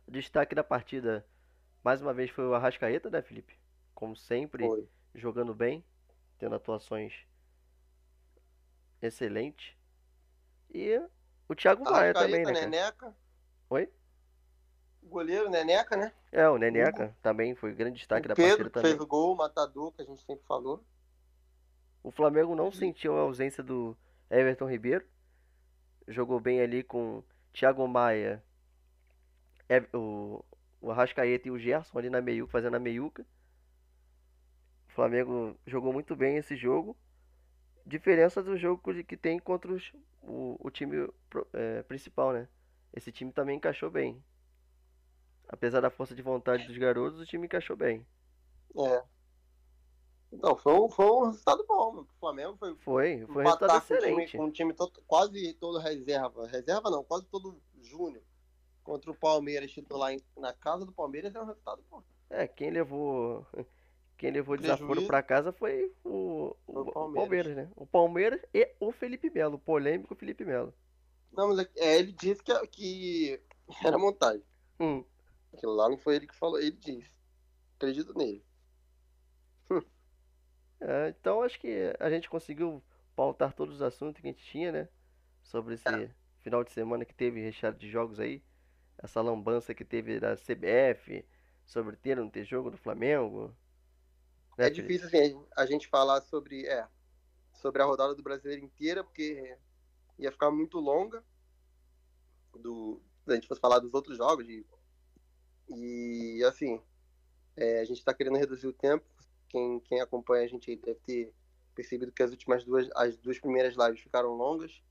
[0.07, 1.26] o destaque da partida
[1.82, 3.59] mais uma vez foi o Arrascaeta, né, Felipe?
[3.94, 4.88] Como sempre, foi.
[5.14, 5.84] jogando bem,
[6.38, 7.14] tendo atuações
[9.00, 9.74] excelentes.
[10.72, 11.00] E
[11.48, 12.52] o Thiago Maia também, né?
[12.52, 13.14] Neneca.
[13.70, 13.90] Oi?
[15.07, 16.12] o goleiro Neneca, né?
[16.32, 18.90] É, o Neneca também foi grande destaque o da Pedro, partida também.
[18.90, 20.84] fez o gol, o matador, que a gente sempre falou.
[22.02, 23.96] O Flamengo não sentiu a ausência do
[24.28, 25.04] Everton Ribeiro.
[26.09, 28.42] Jogou bem ali com Thiago Maia,
[29.93, 30.45] o,
[30.81, 33.27] o Arrascaeta e o Gerson ali na meiuca, fazendo a meiuca.
[34.89, 36.97] O Flamengo jogou muito bem esse jogo.
[37.85, 39.93] Diferença do jogo que tem contra os,
[40.23, 41.09] o, o time
[41.53, 42.49] é, principal, né?
[42.93, 44.23] Esse time também encaixou bem
[45.49, 48.07] apesar da força de vontade dos garotos, o time encaixou bem.
[48.77, 49.03] É.
[50.33, 52.01] Então, foi um, foi um resultado bom.
[52.01, 52.75] O Flamengo foi.
[52.77, 54.37] Foi, foi um resultado excelente.
[54.37, 56.47] Com um time, todo, quase todo reserva.
[56.49, 58.23] Reserva não, quase todo júnior.
[58.87, 62.01] Contra o Palmeiras titular na casa do Palmeiras é um resultado bom.
[62.30, 63.45] É, quem levou.
[64.16, 66.95] Quem levou desaforo para casa foi o, o, o, Palmeiras.
[66.95, 67.57] Palmeiras.
[67.57, 67.70] né?
[67.74, 70.72] O Palmeiras e o Felipe Melo, o polêmico Felipe Melo.
[71.32, 73.43] Não, mas é, ele disse que, que
[73.84, 74.45] era montagem.
[74.78, 75.05] Hum.
[75.53, 77.11] Aquilo lá não foi ele que falou, ele disse.
[77.74, 78.45] Acredito nele.
[80.78, 82.84] É, então acho que a gente conseguiu
[83.16, 84.89] pautar todos os assuntos que a gente tinha, né?
[85.43, 86.11] Sobre esse é.
[86.43, 88.43] final de semana que teve recheado de jogos aí.
[88.99, 91.24] Essa lambança que teve da CBF
[91.64, 93.55] sobre ter ou não ter jogo do Flamengo.
[94.57, 96.86] Né, é difícil assim, a gente falar sobre, é,
[97.53, 99.57] sobre a rodada do brasileiro inteira, porque
[100.18, 101.22] ia ficar muito longa.
[102.55, 104.64] Do, se a gente fosse falar dos outros jogos, de
[105.68, 106.80] e, assim,
[107.57, 109.05] é, a gente está querendo reduzir o tempo.
[109.49, 111.32] Quem, quem acompanha a gente aí deve ter
[111.74, 114.82] percebido que as últimas duas, as duas primeiras lives ficaram longas.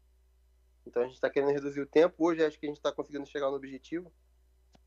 [0.85, 2.15] Então a gente está querendo reduzir o tempo.
[2.17, 4.11] Hoje acho que a gente está conseguindo chegar no objetivo.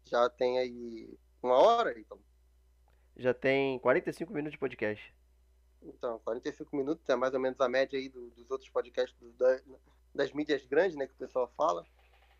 [0.04, 2.18] Já tem aí uma hora, então.
[3.16, 5.14] Já tem 45 minutos de podcast.
[5.82, 9.32] Então, 45 minutos é mais ou menos a média aí do- dos outros podcasts do-
[9.32, 9.60] da-
[10.14, 11.84] das mídias grandes, né, que o pessoal fala.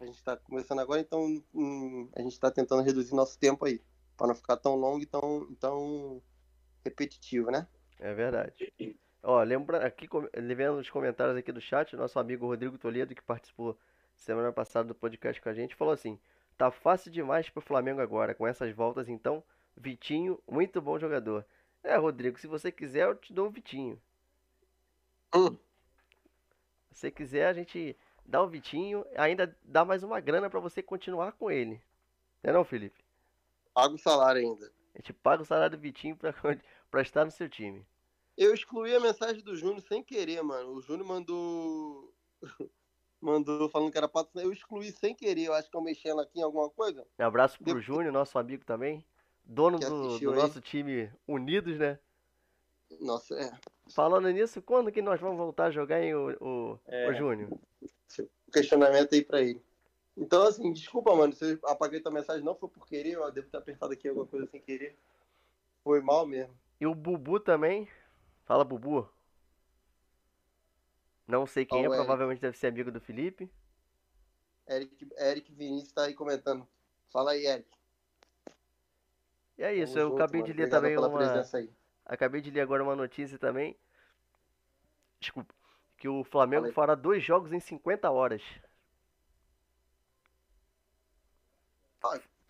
[0.00, 3.80] A gente está começando agora, então hum, a gente está tentando reduzir nosso tempo aí,
[4.16, 6.22] para não ficar tão longo e tão, tão
[6.84, 7.68] repetitivo, né?
[7.98, 8.72] É verdade.
[9.22, 10.08] Ó, lembra aqui,
[10.56, 13.76] vendo os comentários aqui do chat, nosso amigo Rodrigo Toledo, que participou
[14.16, 16.18] semana passada do podcast com a gente, falou assim:
[16.56, 19.42] tá fácil demais pro Flamengo agora, com essas voltas, então.
[19.76, 21.44] Vitinho, muito bom jogador.
[21.84, 24.00] É, Rodrigo, se você quiser, eu te dou o Vitinho.
[25.32, 25.56] Hum.
[26.90, 27.96] Se você quiser, a gente
[28.26, 31.80] dá o Vitinho, ainda dá mais uma grana pra você continuar com ele.
[32.42, 33.04] Não é não, Felipe?
[33.72, 34.66] Paga o salário ainda.
[34.94, 36.34] A gente paga o salário do Vitinho pra,
[36.90, 37.86] pra estar no seu time.
[38.38, 40.74] Eu excluí a mensagem do Júnior sem querer, mano.
[40.74, 42.14] O Júnior mandou.
[43.20, 44.48] mandou falando que era patrocinador.
[44.48, 45.46] Eu excluí sem querer.
[45.46, 47.04] Eu acho que eu mexendo aqui em alguma coisa.
[47.18, 49.04] Um abraço pro Depois- Júnior, nosso amigo também.
[49.44, 51.98] Dono do, do nosso time Unidos, né?
[53.00, 53.50] Nossa, é.
[53.92, 57.10] Falando nisso, quando que nós vamos voltar a jogar, hein, o, o, É.
[57.10, 57.50] o Júnior?
[58.52, 59.60] questionamento aí pra ele.
[60.16, 63.48] Então, assim, desculpa, mano, se eu apaguei tua mensagem, não foi por querer, eu devo
[63.48, 64.96] ter apertado aqui alguma coisa sem querer.
[65.82, 66.54] Foi mal mesmo.
[66.80, 67.88] E o Bubu também.
[68.48, 69.06] Fala, Bubu.
[71.26, 73.52] Não sei quem é, provavelmente deve ser amigo do Felipe.
[74.66, 76.66] Eric, Eric Vinícius tá aí comentando.
[77.12, 77.68] Fala aí, Eric.
[79.58, 80.50] E é isso, Tamo eu junto, acabei mano.
[80.50, 81.42] de ler Obrigado também uma.
[82.06, 83.78] Acabei de ler agora uma notícia também.
[85.20, 85.54] Desculpa.
[85.98, 86.74] Que o Flamengo Fala aí.
[86.74, 88.42] fará dois jogos em 50 horas.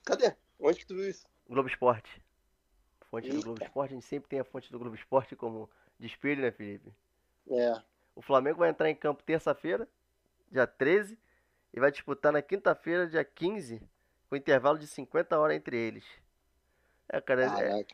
[0.05, 0.37] Cadê?
[0.61, 1.27] Onde que tu viu isso?
[1.49, 2.23] Globo Esporte.
[3.11, 3.45] Fonte do Eita.
[3.45, 6.51] Globo Esporte, a gente sempre tem a fonte do Globo Esporte como de espelho, né,
[6.51, 6.93] Felipe?
[7.51, 7.83] É.
[8.15, 9.89] O Flamengo vai entrar em campo terça-feira,
[10.51, 11.19] dia 13,
[11.73, 13.81] e vai disputar na quinta-feira, dia 15,
[14.29, 16.05] com intervalo de 50 horas entre eles.
[17.09, 17.87] É, cara, é-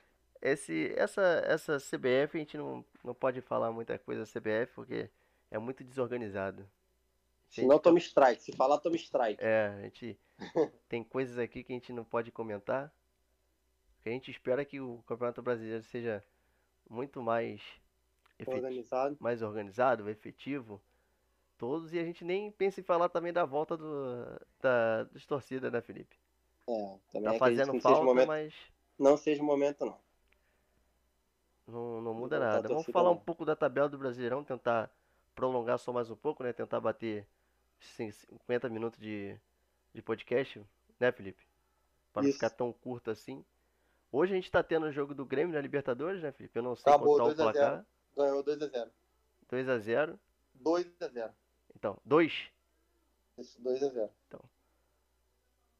[0.43, 5.09] esse, essa, essa CBF a gente não, não pode falar muita coisa da CBF porque
[5.51, 6.69] é muito desorganizado.
[7.49, 8.43] Se não, toma strike.
[8.43, 9.43] Se falar, toma strike.
[9.43, 10.19] É, a gente
[10.89, 12.93] tem coisas aqui que a gente não pode comentar.
[14.05, 16.25] Que a gente espera que o Campeonato Brasileiro seja
[16.89, 17.63] muito mais
[18.39, 19.19] efetivo Organizado.
[19.19, 20.83] mais organizado, efetivo,
[21.59, 24.25] todos, e a gente nem pensa em falar também da volta do,
[24.61, 26.17] da, dos torcidas, né, Felipe?
[26.69, 28.55] É, também Tá fazendo que não seja falta, momento, mas
[28.99, 29.99] não seja o momento, não.
[31.67, 32.69] não, não muda voltar a nada.
[32.69, 33.21] Vamos falar um não.
[33.21, 34.91] pouco da tabela do Brasileirão, tentar
[35.35, 36.53] prolongar só mais um pouco, né?
[36.53, 37.27] Tentar bater
[37.81, 39.39] cin- 50 minutos de,
[39.95, 40.65] de podcast,
[41.01, 41.43] né, Felipe?
[42.13, 43.45] Para não ficar tão curto assim.
[44.17, 46.57] Hoje a gente tá tendo o jogo do Grêmio na Libertadores, né, Felipe?
[46.57, 47.53] Eu não sei Acabou, qual o 2 a 0.
[47.53, 47.87] placar.
[48.17, 48.91] Ganhou 2x0.
[49.51, 50.19] 2x0.
[50.62, 51.33] 2x0.
[51.75, 52.33] Então, 2.
[53.39, 54.09] Isso, 2x0.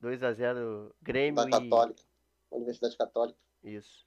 [0.03, 1.51] 2x0 Grêmio Da e.
[1.63, 2.03] Católica.
[2.51, 3.39] Universidade Católica.
[3.63, 4.05] Isso.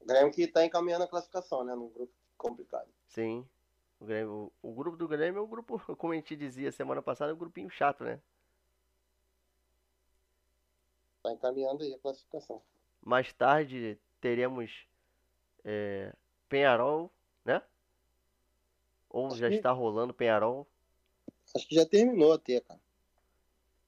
[0.00, 1.74] O Grêmio que tá encaminhando a classificação, né?
[1.74, 2.88] Num grupo complicado.
[3.08, 3.44] Sim.
[3.98, 7.02] O, Grêmio- o- o grupo do Grêmio é um grupo, como a gente dizia semana
[7.02, 8.20] passada, é um grupinho chato, né?
[11.22, 12.62] Tá encaminhando aí a classificação.
[13.02, 14.86] Mais tarde teremos
[15.64, 16.14] é,
[16.48, 17.10] Penharol,
[17.44, 17.62] né?
[19.08, 20.66] Ou Acho já que- está rolando Penharol,
[21.54, 22.80] Acho que já terminou até, cara.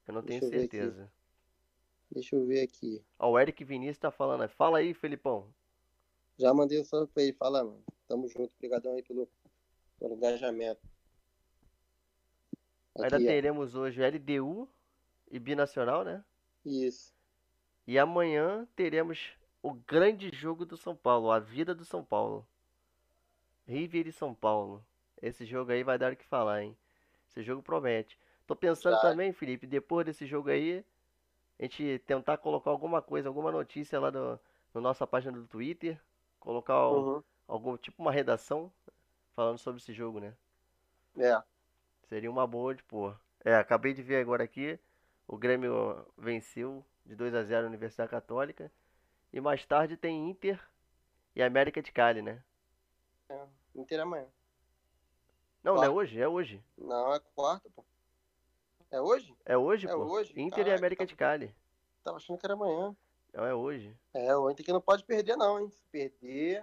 [0.09, 0.77] eu não tenho Deixa eu ver aqui.
[0.77, 1.13] certeza.
[2.11, 3.03] Deixa eu ver aqui.
[3.19, 5.53] Ó, o Eric Vinícius tá falando, fala aí, Felipão.
[6.39, 7.33] Já mandei o salve pra ele.
[7.35, 7.83] Fala, mano.
[8.09, 8.53] Tamo junto.
[8.57, 9.29] Obrigadão aí pelo,
[9.99, 10.81] pelo engajamento.
[12.97, 13.29] Ainda Aqui, ó.
[13.29, 14.69] teremos hoje LDU
[15.31, 16.23] e Binacional, né?
[16.65, 17.15] Isso.
[17.87, 22.47] E amanhã teremos o grande jogo do São Paulo, a vida do São Paulo.
[23.67, 24.85] River e São Paulo.
[25.21, 26.77] Esse jogo aí vai dar o que falar, hein?
[27.29, 28.19] Esse jogo promete.
[28.47, 30.85] Tô pensando também, Felipe, depois desse jogo aí,
[31.59, 34.39] a gente tentar colocar alguma coisa, alguma notícia lá no,
[34.75, 36.01] na nossa página do Twitter,
[36.41, 37.23] colocar Uhum.
[37.49, 38.73] algum tipo uma redação
[39.37, 40.35] falando sobre esse jogo, né?
[41.17, 41.43] É.
[42.09, 43.19] Seria uma boa de pôr.
[43.45, 44.79] É, acabei de ver agora aqui.
[45.27, 48.71] O Grêmio venceu de 2 a 0 a Universidade Católica.
[49.33, 50.61] E mais tarde tem Inter
[51.35, 52.43] e América de Cali, né?
[53.75, 54.27] Inter amanhã.
[55.63, 55.93] Não, não é Quarta.
[55.93, 56.63] hoje, é hoje.
[56.77, 57.85] Não, é quarta, pô.
[58.91, 59.35] É hoje?
[59.47, 60.05] É hoje, É pô.
[60.05, 60.33] hoje?
[60.33, 61.55] Inter e Caraca, América tá- de Cali.
[62.05, 62.95] Tava achando que era amanhã.
[63.33, 63.97] Não, é hoje.
[64.13, 65.71] É, o Inter que não pode perder, não, hein?
[65.71, 66.63] Se perder,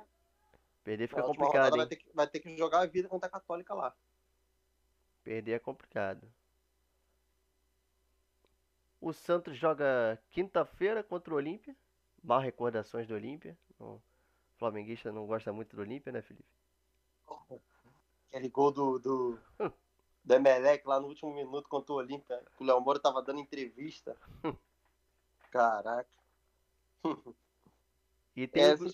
[0.83, 3.73] Perder fica complicado, vai ter, que, vai ter que jogar a vida contra a Católica
[3.73, 3.95] lá.
[5.23, 6.31] Perder é complicado.
[9.01, 11.75] O Santos joga quinta-feira contra o Olímpia.
[12.23, 13.57] Má recordações do Olímpia.
[13.79, 13.99] O
[14.57, 16.45] flamenguista não gosta muito do Olímpia, né, Felipe?
[18.27, 19.39] Aquele gol do, do,
[20.23, 22.41] do Emelec lá no último minuto contra o Olímpia.
[22.59, 24.15] O Léo Moura tava dando entrevista.
[25.51, 26.09] Caraca.
[28.35, 28.91] E tem É, o gru-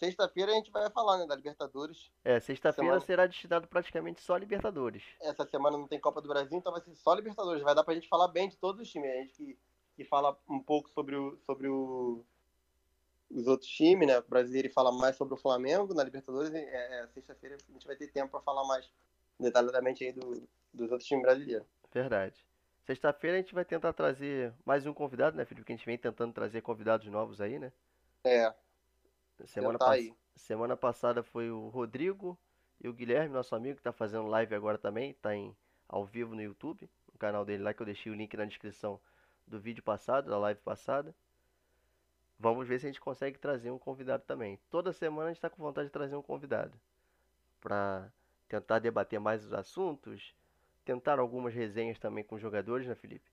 [0.00, 2.10] sexta-feira a gente vai falar, né, da Libertadores.
[2.24, 5.04] é, sexta-feira semana- será destinado praticamente só a Libertadores.
[5.20, 7.62] Essa semana não tem Copa do Brasil, então vai ser só Libertadores.
[7.62, 9.10] Vai dar pra gente falar bem de todos os times.
[9.10, 9.58] A gente que,
[9.96, 12.24] que fala um pouco sobre, o, sobre o,
[13.30, 14.18] os outros times, né?
[14.18, 15.94] O brasileiro fala mais sobre o Flamengo.
[15.94, 18.90] Na Libertadores, é, é, sexta-feira a gente vai ter tempo pra falar mais
[19.38, 20.42] detalhadamente aí do,
[20.72, 21.66] dos outros times brasileiros.
[21.92, 22.44] Verdade.
[22.86, 25.66] Sexta-feira a gente vai tentar trazer mais um convidado, né, Felipe?
[25.66, 27.70] Que a gente vem tentando trazer convidados novos aí, né?
[28.24, 28.52] É,
[29.46, 30.12] Semana, tentar pass-.
[30.36, 32.38] Semana passada foi o Rodrigo
[32.80, 35.54] e o Guilherme, nosso amigo, que tá fazendo live agora também, tá em
[35.88, 39.00] ao vivo no YouTube, no canal dele lá que eu deixei o link na descrição
[39.44, 41.14] do vídeo passado, da live passada.
[42.38, 44.58] Vamos ver se a gente consegue trazer um convidado também.
[44.70, 46.80] Toda semana a gente tá com vontade de trazer um convidado
[47.60, 48.10] para
[48.48, 50.34] tentar debater mais os assuntos,
[50.84, 53.28] tentar algumas resenhas também com os jogadores, né, Felipe?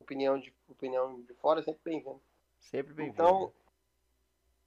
[0.00, 2.22] Opinião de, opinião de fora é sempre bem-vindo.
[2.60, 3.22] Sempre bem-vindo.
[3.22, 3.52] Então,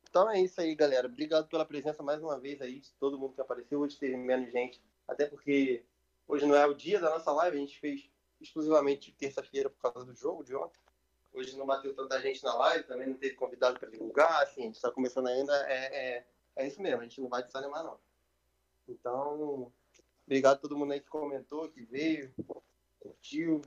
[0.09, 1.07] então é isso aí, galera.
[1.07, 3.79] Obrigado pela presença mais uma vez aí, de todo mundo que apareceu.
[3.79, 5.83] Hoje teve menos gente, até porque
[6.27, 8.09] hoje não é o dia da nossa live, a gente fez
[8.41, 10.79] exclusivamente terça-feira por causa do jogo de ontem.
[11.31, 14.65] Hoje não bateu tanta gente na live, também não teve convidado para divulgar, assim, a
[14.65, 17.99] gente está começando ainda, é, é, é isso mesmo, a gente não vai desanimar não.
[18.87, 19.71] Então,
[20.25, 22.33] obrigado a todo mundo aí que comentou, que veio,
[22.99, 23.61] curtiu,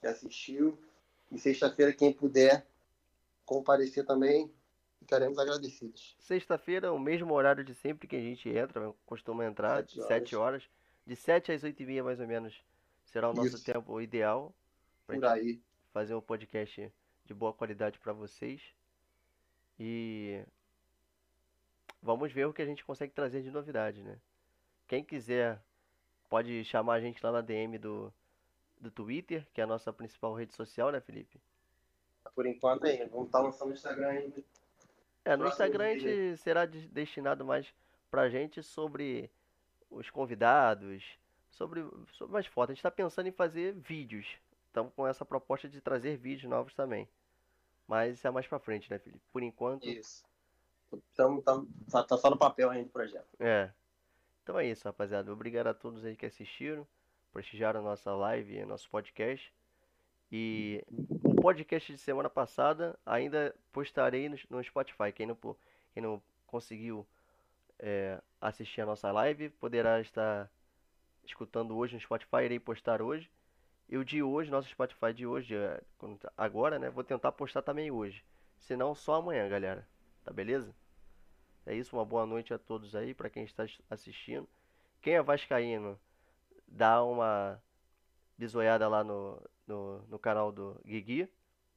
[0.00, 0.76] que assistiu.
[1.30, 2.66] E sexta-feira, quem puder
[3.44, 4.52] comparecer também,
[5.06, 6.16] ficaremos agradecidos.
[6.18, 10.08] Sexta-feira, o mesmo horário de sempre que a gente entra, costuma entrar, Sete de horas.
[10.08, 10.70] 7 horas.
[11.06, 12.60] De 7 às 8 e meia, mais ou menos,
[13.04, 13.64] será o nosso Isso.
[13.64, 14.52] tempo ideal
[15.06, 15.62] Por aí.
[15.92, 16.92] fazer um podcast
[17.24, 18.60] de boa qualidade para vocês.
[19.78, 20.42] E
[22.02, 24.18] vamos ver o que a gente consegue trazer de novidade, né?
[24.88, 25.62] Quem quiser
[26.28, 28.12] pode chamar a gente lá na DM do,
[28.80, 31.40] do Twitter, que é a nossa principal rede social, né, Felipe?
[32.34, 34.42] Por enquanto aí, vamos estar lançando no Instagram ainda.
[35.26, 37.66] É, no Instagram a gente será de- destinado mais
[38.10, 39.28] pra gente sobre
[39.90, 41.02] os convidados,
[41.50, 42.70] sobre, sobre mais fotos.
[42.70, 44.26] A gente está pensando em fazer vídeos.
[44.68, 47.08] Estamos com essa proposta de trazer vídeos novos também.
[47.88, 49.20] Mas isso é mais pra frente, né, Felipe?
[49.32, 50.24] Por enquanto, Isso.
[51.12, 51.60] Então, tá,
[51.90, 53.26] tá- tá só no papel ainda o projeto.
[53.40, 53.70] é.
[54.42, 55.32] Então é isso, rapaziada.
[55.32, 56.86] Obrigado a todos aí que assistiram,
[57.32, 59.52] prestigiaram a nossa live, nosso podcast.
[60.30, 60.84] E
[61.24, 65.12] o podcast de semana passada ainda postarei no, no Spotify.
[65.14, 65.36] Quem não,
[65.92, 67.06] quem não conseguiu
[67.78, 70.50] é, assistir a nossa live poderá estar
[71.24, 72.44] escutando hoje no Spotify.
[72.44, 73.30] Irei postar hoje.
[73.88, 75.80] E o de hoje, nosso Spotify de hoje, é,
[76.20, 76.90] tá- agora, né?
[76.90, 78.24] Vou tentar postar também hoje.
[78.58, 79.86] Se não, só amanhã, galera.
[80.24, 80.74] Tá beleza?
[81.64, 84.48] É isso, uma boa noite a todos aí, pra quem está assistindo.
[85.00, 85.98] Quem é vascaíno,
[86.66, 87.62] dá uma
[88.36, 91.28] bisoiada lá no, no, no canal do Guigui,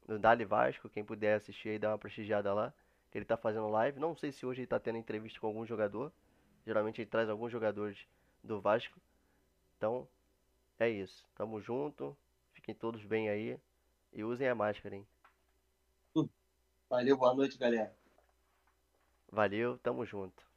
[0.07, 2.73] no Dali Vasco, quem puder assistir aí, dá uma prestigiada lá,
[3.13, 3.99] ele tá fazendo live.
[3.99, 6.11] Não sei se hoje ele tá tendo entrevista com algum jogador.
[6.65, 7.97] Geralmente ele traz alguns jogadores
[8.43, 8.99] do Vasco.
[9.77, 10.07] Então,
[10.77, 11.25] é isso.
[11.35, 12.15] Tamo junto.
[12.53, 13.59] Fiquem todos bem aí.
[14.13, 15.07] E usem a máscara, hein?
[16.89, 17.95] Valeu, boa noite, galera.
[19.31, 20.48] Valeu, tamo junto.